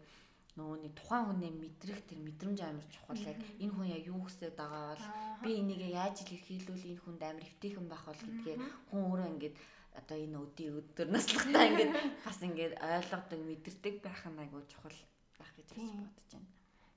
нөгөө 0.55 0.77
нэг 0.85 0.93
тухайн 0.95 1.25
хүний 1.27 1.51
мэдрэх 1.51 1.99
тэр 2.07 2.19
мэдрэмж 2.23 2.59
амар 2.63 2.87
чухал. 2.93 3.19
Яг 3.19 3.39
энэ 3.59 3.73
хүн 3.73 3.87
яг 3.89 4.03
юу 4.05 4.19
хүсэж 4.23 4.53
байгаа 4.55 4.93
бол 4.93 5.05
би 5.43 5.49
энийг 5.59 5.81
яаж 5.89 6.23
илэрхийлвэл 6.23 6.89
энэ 6.93 7.03
хүнд 7.03 7.21
амар 7.25 7.43
эвтэйхэн 7.43 7.87
байх 7.89 8.05
бол 8.05 8.21
гэдгээ 8.23 8.55
хүн 8.89 9.01
өөрөө 9.03 9.27
ингээд 9.33 9.55
одоо 9.99 10.17
энэ 10.17 10.37
өдийн 10.45 10.73
өдөр 10.79 11.07
наслахтаа 11.11 11.65
ингээд 11.69 11.93
бас 12.25 12.39
ингээд 12.47 12.73
ойлгодог 12.79 13.39
мэдэрдэг 13.47 13.95
байх 14.05 14.21
нь 14.27 14.41
айгүй 14.43 14.63
чухал 14.71 14.99
байх 15.39 15.51
гэж 15.57 15.67
бодож 15.75 16.29
байна. 16.31 16.49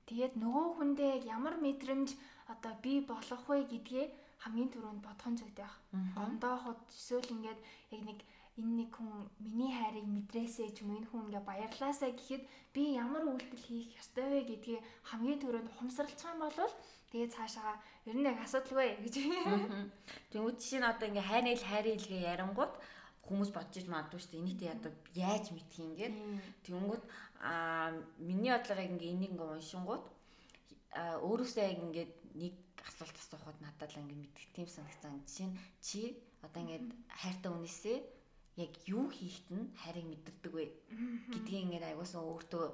Тэгээд 0.09 0.33
нөгөө 0.41 0.67
хүндээ 0.77 1.13
ямар 1.29 1.55
мэдрэмж 1.61 2.09
одоо 2.53 2.73
би 2.83 2.93
болох 3.05 3.43
вэ 3.49 3.69
гэдгээ 3.71 4.05
хамгийн 4.43 4.71
түрүүнд 4.73 5.01
бодхон 5.05 5.35
зүйтэй 5.37 5.65
байх. 5.67 5.77
Гомдооход 6.17 6.79
эсвэл 6.89 7.33
ингээд 7.35 7.59
яг 7.93 8.01
нэг 8.09 8.19
энэ 8.59 8.73
нэг 8.83 8.91
хүн 8.91 9.31
миний 9.39 9.71
хайрыг 9.71 10.03
мэдрээсэй 10.03 10.69
ч 10.75 10.83
юм 10.83 10.99
энэ 10.99 11.07
хүн 11.07 11.31
ингээ 11.31 11.43
баярлаасаа 11.47 12.11
гэхэд 12.11 12.43
би 12.75 12.99
ямар 12.99 13.23
үйлдэл 13.23 13.63
хийх 13.63 13.95
ёстой 13.95 14.27
вэ 14.27 14.39
гэдгийг 14.51 14.83
хамгийн 15.07 15.39
түрүүнд 15.39 15.71
ухамсарлах 15.71 16.19
юм 16.27 16.39
бол 16.43 16.73
тэгээ 17.09 17.33
цаашаа 17.33 17.79
ер 18.05 18.17
нь 18.19 18.27
яг 18.27 18.37
асуудалгүй 18.43 18.99
гэж. 19.03 19.15
Тэгвэл 20.31 20.59
жишээ 20.59 20.79
нь 20.83 20.89
одоо 20.91 21.07
ингээ 21.07 21.29
хайрын 21.29 21.53
ил 21.55 21.65
хайрын 21.71 21.97
илгээ 21.97 22.21
ярангууд 22.35 22.73
хүмүүс 23.25 23.49
бодож 23.55 23.85
магадгүй 23.87 24.19
шүү 24.19 24.31
дээ. 24.33 24.43
Энийтэй 24.43 24.69
одоо 24.75 24.91
яаж 25.15 25.45
мэдх 25.55 25.75
юм 25.79 25.91
гээд. 25.95 26.15
Тэнгүүд 26.65 27.03
аа 27.41 27.95
миний 28.19 28.51
бодлоор 28.51 28.79
яг 28.83 28.91
ингээ 28.93 29.13
энийг 29.15 29.31
ингээ 29.33 29.49
уншингууд 29.55 30.05
аа 30.99 31.15
өөрөөсөө 31.23 31.63
яг 31.63 31.79
ингээд 31.85 32.13
нэг 32.35 32.55
асуулт 32.89 33.17
асуухад 33.17 33.57
надад 33.61 33.89
л 33.93 34.01
ингээ 34.01 34.19
мэдэх 34.21 34.45
тийм 34.53 34.67
санагцсан. 34.67 35.21
Жишээ 35.25 35.47
нь 35.49 35.57
чи 35.81 36.01
одоо 36.45 36.59
ингээд 36.61 36.87
хайртай 37.09 37.51
үнэсээ 37.53 37.97
яг 38.63 38.73
юу 38.85 39.05
хийхэд 39.07 39.47
нь 39.55 39.71
хайрыг 39.81 40.05
мэдэрдэг 40.09 40.53
вэ 40.53 40.65
гэдгийг 41.33 41.63
ингээд 41.63 41.87
аягуулсан 41.87 42.21
өөртөө 42.27 42.65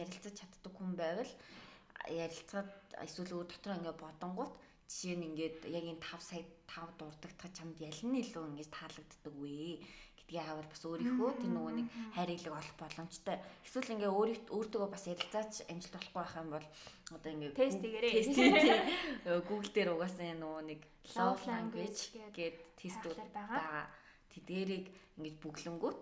ярилцаж 0.00 0.34
чаддаг 0.40 0.72
хүн 0.74 0.92
байвал 0.96 1.32
ярилцаад 2.08 2.70
эсвэл 3.04 3.36
өөр 3.36 3.46
дотор 3.48 3.76
ингээд 3.76 4.02
бодонгууд 4.02 4.54
жишээ 4.88 5.16
нь 5.20 5.26
ингээд 5.28 5.58
яг 5.68 5.84
энэ 5.84 6.00
5 6.00 6.28
сая 6.28 6.44
5 6.64 6.98
дурддагтах 6.98 7.52
чамд 7.52 7.76
ялан 7.76 8.14
илүү 8.22 8.44
ингэж 8.48 8.68
таалагддаг 8.72 9.34
вэ 9.36 9.84
гэдгийг 10.28 10.44
хаавал 10.44 10.68
бас 10.68 10.82
өөрийнхөө 10.84 11.30
тэр 11.40 11.52
нөгөө 11.52 11.72
нэг 11.76 11.88
хайрлыг 12.16 12.52
олох 12.52 12.76
боломжтой. 12.80 13.36
Эсвэл 13.64 13.92
ингээ 13.96 14.12
өөрийгөө 14.12 14.52
өөртөө 14.56 14.84
бас 14.92 15.04
ярилцаач 15.08 15.52
амжилт 15.72 15.94
болохгүй 15.96 16.20
байх 16.20 16.34
юм 16.36 16.48
бол 16.52 16.66
одоо 17.16 17.30
ингээ 17.32 17.52
тест 17.56 17.80
хийгээрэй. 17.80 18.12
Тест. 18.16 18.36
Google 19.48 19.72
дээр 19.72 19.90
угаасаа 19.96 20.36
нөгөө 20.36 20.62
нэг 20.68 20.80
love 21.16 21.42
language 21.48 22.00
гэдэг 22.36 22.54
тестүүд 22.80 23.18
байгаа. 23.32 23.88
Тэдгэрийг 24.38 24.86
ингэж 25.18 25.34
бүглэнгүүт 25.42 25.98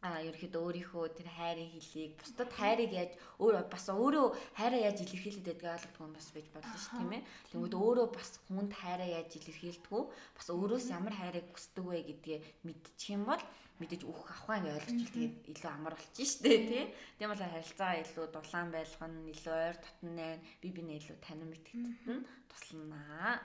а 0.00 0.24
ерөөхдөө 0.24 0.64
өөрийнхөө 0.64 1.06
тэр 1.12 1.28
хайрын 1.28 1.68
хөлийг 1.76 2.16
бусдад 2.16 2.50
хайрыг 2.56 2.88
яаж 2.96 3.12
өөр 3.36 3.68
бас 3.68 3.84
өөрөө 3.92 4.26
хайраа 4.56 4.80
яаж 4.88 4.98
илэрхийлээд 5.04 5.60
байдгийг 5.60 5.76
ойлгодог 5.76 6.00
юм 6.00 6.14
бас 6.16 6.28
байж 6.32 6.46
болно 6.56 6.76
шүү 6.80 6.96
тийм 6.96 7.12
ээ. 7.20 7.22
Тэгмээд 7.52 7.74
өөрөө 7.76 8.06
бас 8.16 8.30
хүнд 8.48 8.72
хайраа 8.80 9.08
яаж 9.20 9.30
илэрхийлдэг 9.36 10.04
бас 10.08 10.46
өөрөөс 10.48 10.86
ямар 10.96 11.14
хайрыг 11.20 11.46
хүсдэг 11.52 11.84
вэ 11.84 12.00
гэдгээ 12.08 12.38
мэдчих 12.64 13.12
юм 13.12 13.28
бол 13.28 13.44
мэдээж 13.80 14.02
өөх 14.08 14.24
авахаа 14.24 14.56
ингээ 14.60 14.76
ойлгочвол 14.76 15.12
тэгээд 15.12 15.36
илүү 15.52 15.70
амар 15.72 15.94
болчих 15.96 16.28
шүү 16.32 16.42
дээ 16.48 16.60
тий. 16.68 16.84
Тийм 17.20 17.28
бол 17.28 17.44
харилцаа 17.44 17.92
илүү 18.00 18.26
дулаан 18.32 18.68
байлгах 18.72 19.08
нь 19.08 19.30
илүү 19.36 19.56
ойр 19.68 19.76
татна 19.84 20.10
байна. 20.16 20.44
Би 20.64 20.68
бинээ 20.76 21.00
илүү 21.00 21.16
танин 21.20 21.48
мэдгэдэд 21.52 22.00
нь 22.08 22.24
туслана. 22.48 23.40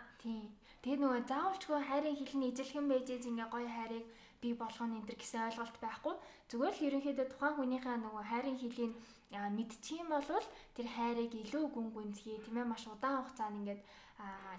Тий. 0.86 0.94
Тэгээд 0.94 1.02
нөгөө 1.02 1.22
заавалчгүй 1.26 1.82
хайрын 1.82 2.14
хилний 2.14 2.54
ижилхэн 2.54 2.86
байж 2.86 3.10
ингээ 3.10 3.50
гоё 3.50 3.66
хайрыг 3.66 4.06
бий 4.38 4.54
болгоно 4.54 5.02
энэ 5.02 5.08
төр 5.10 5.18
гэсэн 5.18 5.50
ойлголт 5.50 5.78
байхгүй. 5.82 6.14
Зүгээр 6.46 6.76
л 6.78 6.86
ерөнхийдөө 6.86 7.26
тухайн 7.34 7.58
хүнийхээ 7.58 7.98
нөгөө 8.06 8.24
хайрын 8.30 8.62
хилийн 8.62 8.94
мэдчих 9.58 9.98
юм 10.06 10.14
бол 10.14 10.46
тэр 10.78 10.88
хайрыг 10.94 11.34
илүү 11.34 11.66
гүн 11.74 11.90
гүнзгий 11.90 12.38
тийм 12.38 12.62
ээ 12.62 12.70
маш 12.70 12.86
удаан 12.86 13.26
хугацаанд 13.26 13.58
ингээд 13.66 13.82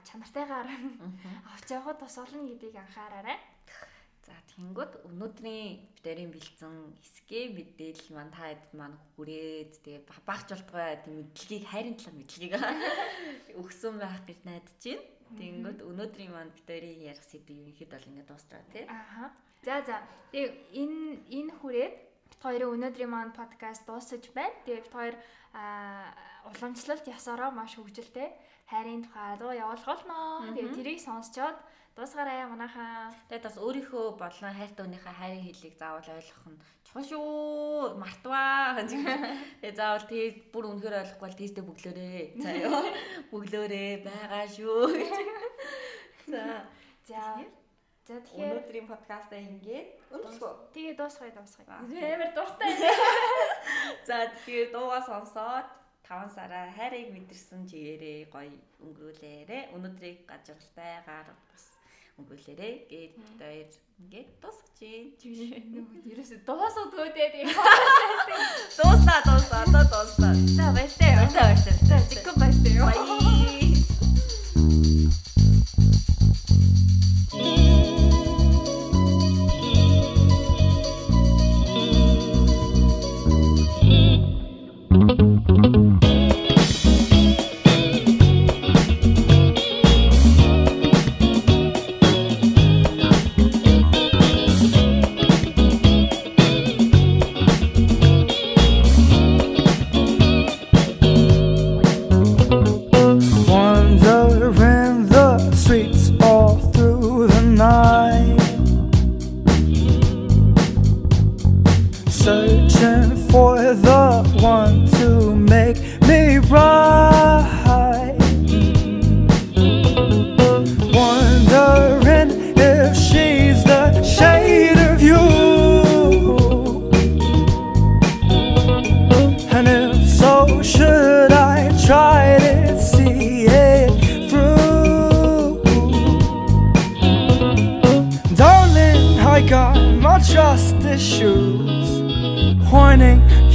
чанартайгаар 0.03 0.69
авч 1.55 1.69
явахд 1.71 2.03
тус 2.03 2.19
олно 2.19 2.43
гэдгийг 2.43 2.75
анхаараарай. 2.75 3.39
За 4.27 4.35
тэнгууд 4.51 5.07
өнөөдрийн 5.07 5.79
битэрийн 5.95 6.35
бэлдсэн 6.35 6.75
хэсгээ 7.07 7.55
мэдээлэл 7.55 8.11
маань 8.19 8.35
та 8.35 8.51
хэд 8.51 8.75
маань 8.75 8.99
хүрээд 9.15 9.79
тэгээ 9.79 10.03
багч 10.27 10.51
болтгой 10.51 10.99
тийм 11.07 11.15
мэдлэгийг 11.23 11.65
хайрын 11.71 11.95
талаар 11.95 12.19
мэдлэгийг 12.19 12.55
өгсөн 13.63 13.95
байх 14.03 14.27
гэж 14.27 14.39
найдаж 14.43 14.83
байна. 14.83 15.16
Тэнгүүд 15.35 15.83
өнөөдрийн 15.83 16.33
маань 16.33 16.55
битэрийн 16.55 17.03
ярих 17.11 17.25
сэдв 17.27 17.51
ерөнхийд 17.51 17.91
бол 17.91 18.09
ингээд 18.09 18.31
дуустраа 18.31 18.63
тий. 18.71 18.87
Аха. 18.87 19.35
За 19.67 19.83
за. 19.83 19.99
Тэгээ 20.31 20.55
энэ 20.83 21.01
энэ 21.27 21.53
хүрээд 21.59 21.95
бит 22.31 22.43
хоёрын 22.43 22.75
өнөөдрийн 22.79 23.11
маань 23.11 23.35
подкаст 23.35 23.83
дуусаж 23.87 24.23
байна. 24.31 24.55
Тэгээ 24.63 24.85
бит 24.87 24.95
хоёр 24.95 25.15
уламжлалт 26.51 27.07
ясаараа 27.11 27.51
маш 27.51 27.75
хөвгөлтэй 27.75 28.29
хайрын 28.71 29.03
тухай 29.03 29.35
дуу 29.39 29.51
явуулах 29.51 29.87
болно. 29.87 30.47
Тэгээ 30.55 30.75
тэрийг 30.79 31.01
сонсчоод 31.03 31.59
дуусгараа 31.97 32.45
манайхаа. 32.53 33.09
Тэгээд 33.33 33.47
бас 33.49 33.57
өөрийнхөө 33.57 34.05
бодлон 34.21 34.53
хайртай 34.53 34.85
хүнийхээ 34.85 35.17
хайрын 35.17 35.45
хэлийг 35.49 35.75
заавал 35.81 36.13
ойлгох 36.13 36.45
нь 36.53 36.61
чухал 36.85 37.07
шүү. 37.09 37.97
Мартваа. 37.97 38.77
Тэгээ 38.85 39.79
заавал 39.81 40.05
тэг 40.05 40.53
бүр 40.53 40.65
үнэхээр 40.77 41.01
ойлгохгүй 41.01 41.25
бол 41.25 41.41
тестээ 41.41 41.65
бүглөөрэй. 41.65 42.25
За 42.37 42.51
ёо. 42.53 42.81
Бүглөөрэй 43.33 44.05
байгаа 44.05 44.45
шүү. 44.45 44.93
За. 46.33 46.69
За. 47.09 47.25
За 48.05 48.21
тэгэхээр 48.21 48.53
өнөөдрийн 48.61 48.87
подкастаа 48.93 49.41
ингээд 49.41 49.89
өнөхгүй. 50.13 50.53
Тэгээ 50.77 50.95
дуусгая 51.01 51.33
дуусгая. 51.33 51.81
Амар 51.81 52.31
дуртай. 52.37 52.71
За 54.05 54.29
тэгэхээр 54.37 54.69
дуугаа 54.77 55.01
сонсоод 55.01 55.67
5 56.07 56.37
сараа 56.37 56.71
хайрыг 56.77 57.11
мэдэрсэн 57.11 57.67
чигээрээ 57.67 58.31
гоё 58.31 58.53
өнгөрүүлээрэ. 58.85 59.75
Өнөөдрийг 59.75 60.29
гажралтай 60.29 61.03
гар 61.03 61.35
бас 61.51 61.76
өнгөрүүлээрэ. 62.19 62.71
Гээд 62.91 63.13
хоёр 63.39 63.69
ингээд 64.01 64.29
дуусгаж 64.43 64.79
байна. 64.81 65.11
Ерөөсө 66.11 66.37
дуусгадгүй 66.49 67.09
дээ. 67.17 67.31
Дууслаа 68.77 69.21
дууслаа 69.27 69.63
одоо 69.69 69.85
дууслаа. 69.93 70.33
За 70.57 70.67
баяртай. 70.77 71.13
Баяртай 71.17 71.45
баяртай. 71.45 71.75
За 71.89 71.97
жигэн 72.09 72.37
баяртай. 72.41 72.73
Баяр. 72.81 73.17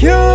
you. 0.02 0.31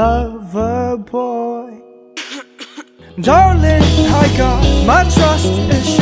lover 0.00 0.96
boy. 0.96 1.70
Darling, 3.20 3.84
I 4.22 4.24
got 4.38 4.62
my 4.86 5.02
trust 5.14 5.52
issues. 5.76 5.99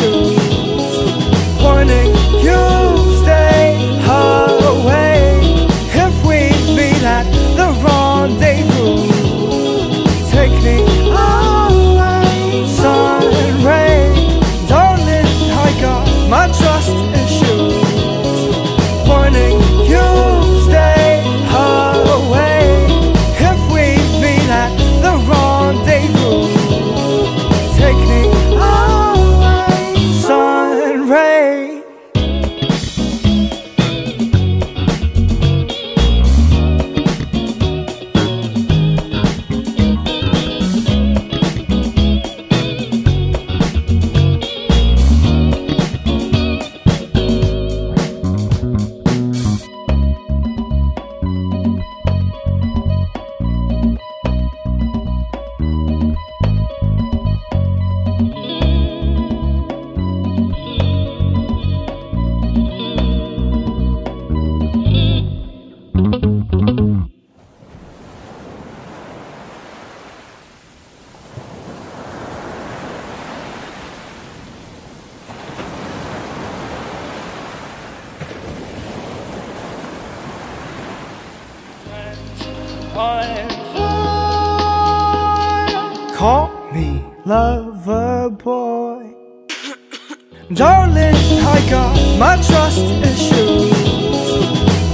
I 91.14 91.70
got 91.70 92.18
my 92.18 92.36
trust 92.36 92.84
issues. 93.02 93.72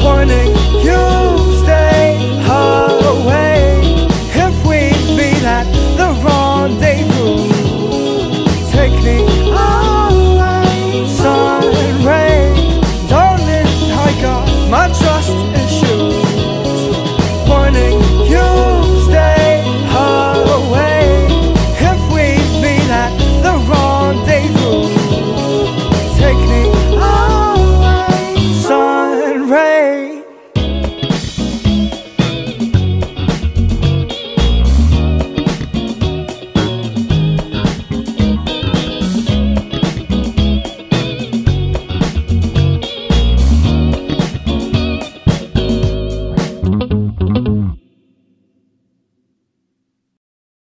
Pointing 0.01 0.55
you 0.85 1.14